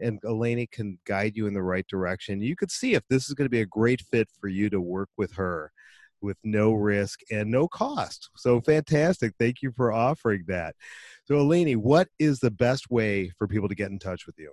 and 0.00 0.20
Eleni 0.22 0.70
can 0.70 0.98
guide 1.06 1.36
you 1.36 1.46
in 1.46 1.54
the 1.54 1.62
right 1.62 1.86
direction. 1.88 2.40
You 2.40 2.56
could 2.56 2.70
see 2.70 2.94
if 2.94 3.02
this 3.08 3.28
is 3.28 3.34
going 3.34 3.46
to 3.46 3.50
be 3.50 3.60
a 3.60 3.66
great 3.66 4.00
fit 4.00 4.28
for 4.40 4.48
you 4.48 4.70
to 4.70 4.80
work 4.80 5.10
with 5.16 5.32
her 5.34 5.72
with 6.20 6.36
no 6.44 6.72
risk 6.72 7.20
and 7.30 7.50
no 7.50 7.66
cost. 7.66 8.28
So 8.36 8.60
fantastic. 8.60 9.32
Thank 9.38 9.62
you 9.62 9.72
for 9.72 9.90
offering 9.92 10.44
that. 10.48 10.76
So 11.24 11.36
Eleni, 11.36 11.76
what 11.76 12.08
is 12.18 12.40
the 12.40 12.50
best 12.50 12.90
way 12.90 13.30
for 13.38 13.46
people 13.46 13.68
to 13.68 13.74
get 13.74 13.90
in 13.90 13.98
touch 13.98 14.26
with 14.26 14.38
you? 14.38 14.52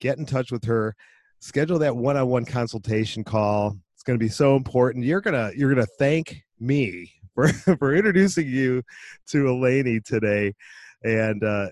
get 0.00 0.18
in 0.18 0.26
touch 0.26 0.52
with 0.52 0.64
her, 0.64 0.94
schedule 1.40 1.78
that 1.80 1.96
one-on-one 1.96 2.44
consultation 2.44 3.24
call. 3.24 3.76
It's 3.94 4.02
going 4.02 4.18
to 4.18 4.24
be 4.24 4.30
so 4.30 4.54
important. 4.54 5.04
You're 5.04 5.20
going 5.20 5.34
to 5.34 5.58
you're 5.58 5.74
going 5.74 5.84
to 5.84 5.92
thank 5.98 6.42
me 6.60 7.12
for 7.34 7.48
for 7.48 7.94
introducing 7.94 8.46
you 8.46 8.82
to 9.28 9.44
Eleni 9.44 10.04
today, 10.04 10.54
and 11.02 11.42
uh, 11.42 11.68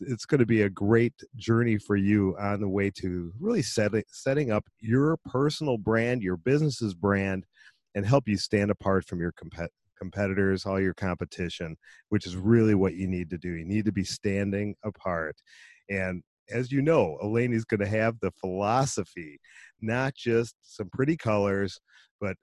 it's 0.00 0.26
going 0.26 0.38
to 0.40 0.46
be 0.46 0.62
a 0.62 0.70
great 0.70 1.14
journey 1.36 1.78
for 1.78 1.96
you 1.96 2.36
on 2.38 2.60
the 2.60 2.68
way 2.68 2.90
to 2.90 3.32
really 3.38 3.62
setting 3.62 4.04
setting 4.10 4.50
up 4.50 4.64
your 4.80 5.16
personal 5.24 5.78
brand, 5.78 6.22
your 6.22 6.36
business's 6.36 6.94
brand, 6.94 7.44
and 7.94 8.06
help 8.06 8.28
you 8.28 8.36
stand 8.36 8.70
apart 8.70 9.06
from 9.06 9.20
your 9.20 9.32
compet- 9.32 9.68
competitors, 9.98 10.64
all 10.64 10.80
your 10.80 10.94
competition, 10.94 11.76
which 12.08 12.26
is 12.26 12.36
really 12.36 12.74
what 12.74 12.94
you 12.94 13.08
need 13.08 13.30
to 13.30 13.38
do. 13.38 13.50
You 13.50 13.64
need 13.64 13.84
to 13.86 13.92
be 13.92 14.04
standing 14.04 14.74
apart. 14.84 15.36
And 15.90 16.22
as 16.50 16.72
you 16.72 16.80
know, 16.80 17.18
Eleni's 17.22 17.64
going 17.64 17.80
to 17.80 17.88
have 17.88 18.20
the 18.20 18.30
philosophy, 18.40 19.38
not 19.80 20.14
just 20.14 20.54
some 20.62 20.88
pretty 20.90 21.16
colors, 21.16 21.78
but 22.20 22.36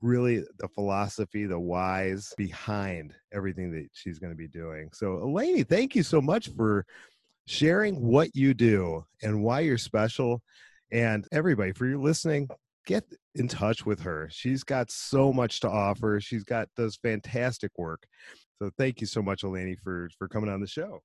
really 0.00 0.42
the 0.58 0.68
philosophy, 0.68 1.46
the 1.46 1.58
whys 1.58 2.32
behind 2.36 3.14
everything 3.32 3.70
that 3.72 3.88
she's 3.92 4.18
going 4.18 4.32
to 4.32 4.36
be 4.36 4.48
doing. 4.48 4.90
So, 4.92 5.18
Eleni, 5.18 5.66
thank 5.66 5.94
you 5.94 6.02
so 6.02 6.20
much 6.20 6.48
for 6.56 6.84
sharing 7.46 8.00
what 8.00 8.34
you 8.34 8.54
do 8.54 9.04
and 9.22 9.42
why 9.42 9.60
you're 9.60 9.78
special. 9.78 10.42
And 10.90 11.26
everybody, 11.32 11.72
for 11.72 11.86
your 11.86 11.98
listening, 11.98 12.48
get 12.86 13.04
in 13.34 13.48
touch 13.48 13.84
with 13.84 14.00
her. 14.00 14.28
She's 14.30 14.62
got 14.62 14.90
so 14.90 15.32
much 15.32 15.60
to 15.60 15.68
offer. 15.68 16.20
She's 16.20 16.44
got 16.44 16.68
does 16.76 16.96
fantastic 16.96 17.72
work. 17.76 18.04
So 18.60 18.70
thank 18.78 19.00
you 19.00 19.06
so 19.06 19.22
much, 19.22 19.42
Eleni, 19.42 19.76
for 19.82 20.08
for 20.18 20.28
coming 20.28 20.50
on 20.50 20.60
the 20.60 20.66
show. 20.66 21.02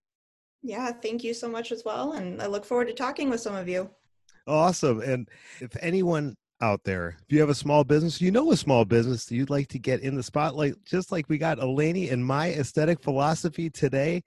Yeah, 0.62 0.92
thank 0.92 1.24
you 1.24 1.34
so 1.34 1.50
much 1.50 1.72
as 1.72 1.84
well. 1.86 2.13
And 2.13 2.42
I 2.42 2.48
look 2.48 2.65
forward 2.65 2.88
to 2.88 2.94
talking 2.94 3.30
with 3.30 3.39
some 3.39 3.56
of 3.56 3.68
you. 3.68 3.89
Awesome. 4.46 5.02
And 5.02 5.28
if 5.62 5.76
anyone 5.82 6.36
out 6.62 6.84
there, 6.84 7.17
if 7.22 7.32
you 7.34 7.39
have 7.39 7.50
a 7.50 7.56
small 7.56 7.84
business, 7.84 8.22
you 8.22 8.32
know 8.32 8.52
a 8.52 8.58
small 8.58 8.86
business 8.86 9.26
that 9.26 9.36
you'd 9.36 9.50
like 9.50 9.67
to 9.69 9.80
get 9.80 10.02
in 10.02 10.15
the 10.15 10.24
spotlight, 10.24 10.76
just 10.86 11.12
like 11.12 11.30
we 11.30 11.38
got 11.38 11.60
Eleni 11.60 12.12
and 12.12 12.26
my 12.26 12.52
aesthetic 12.54 13.02
philosophy 13.02 13.69
today, 13.69 14.24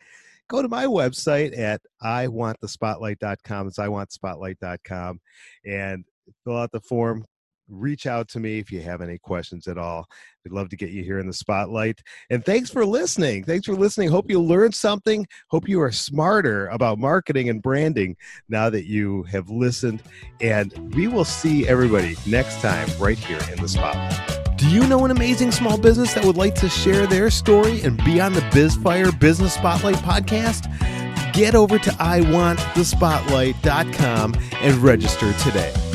go 0.48 0.62
to 0.62 0.68
my 0.68 0.86
website 0.86 1.58
at 1.58 1.80
iwantthespotlight.com. 2.02 3.68
It's 3.68 3.78
iwantspotlight.com 3.78 5.20
and 5.66 6.04
fill 6.44 6.58
out 6.58 6.72
the 6.72 6.80
form, 6.80 7.24
reach 7.68 8.06
out 8.06 8.28
to 8.28 8.40
me 8.40 8.58
if 8.58 8.70
you 8.70 8.80
have 8.80 9.00
any 9.00 9.18
questions 9.18 9.66
at 9.66 9.78
all. 9.78 10.06
We'd 10.44 10.52
love 10.52 10.68
to 10.70 10.76
get 10.76 10.90
you 10.90 11.04
here 11.04 11.18
in 11.18 11.26
the 11.26 11.32
spotlight. 11.32 12.00
And 12.30 12.44
thanks 12.44 12.70
for 12.70 12.84
listening. 12.84 13.44
Thanks 13.44 13.66
for 13.66 13.74
listening. 13.74 14.08
Hope 14.08 14.28
you 14.28 14.40
learned 14.40 14.74
something. 14.74 15.26
Hope 15.48 15.68
you 15.68 15.80
are 15.80 15.92
smarter 15.92 16.66
about 16.68 16.98
marketing 16.98 17.48
and 17.48 17.62
branding 17.62 18.16
now 18.48 18.68
that 18.70 18.86
you 18.86 19.22
have 19.24 19.48
listened. 19.48 20.02
And 20.40 20.94
we 20.94 21.08
will 21.08 21.24
see 21.24 21.68
everybody 21.68 22.16
next 22.26 22.60
time 22.60 22.88
right 22.98 23.18
here 23.18 23.40
in 23.52 23.60
the 23.60 23.68
spotlight. 23.68 24.38
Do 24.56 24.68
you 24.68 24.86
know 24.86 25.04
an 25.04 25.10
amazing 25.10 25.50
small 25.50 25.76
business 25.76 26.14
that 26.14 26.24
would 26.24 26.36
like 26.36 26.54
to 26.56 26.68
share 26.68 27.06
their 27.06 27.30
story 27.30 27.82
and 27.82 27.96
be 28.04 28.20
on 28.20 28.32
the 28.32 28.42
BizFire 28.52 29.18
Business 29.18 29.54
Spotlight 29.54 29.96
podcast? 29.96 30.68
Get 31.32 31.56
over 31.56 31.80
to 31.80 31.90
iwantthespotlight.com 31.90 34.34
and 34.60 34.76
register 34.76 35.32
today. 35.32 35.91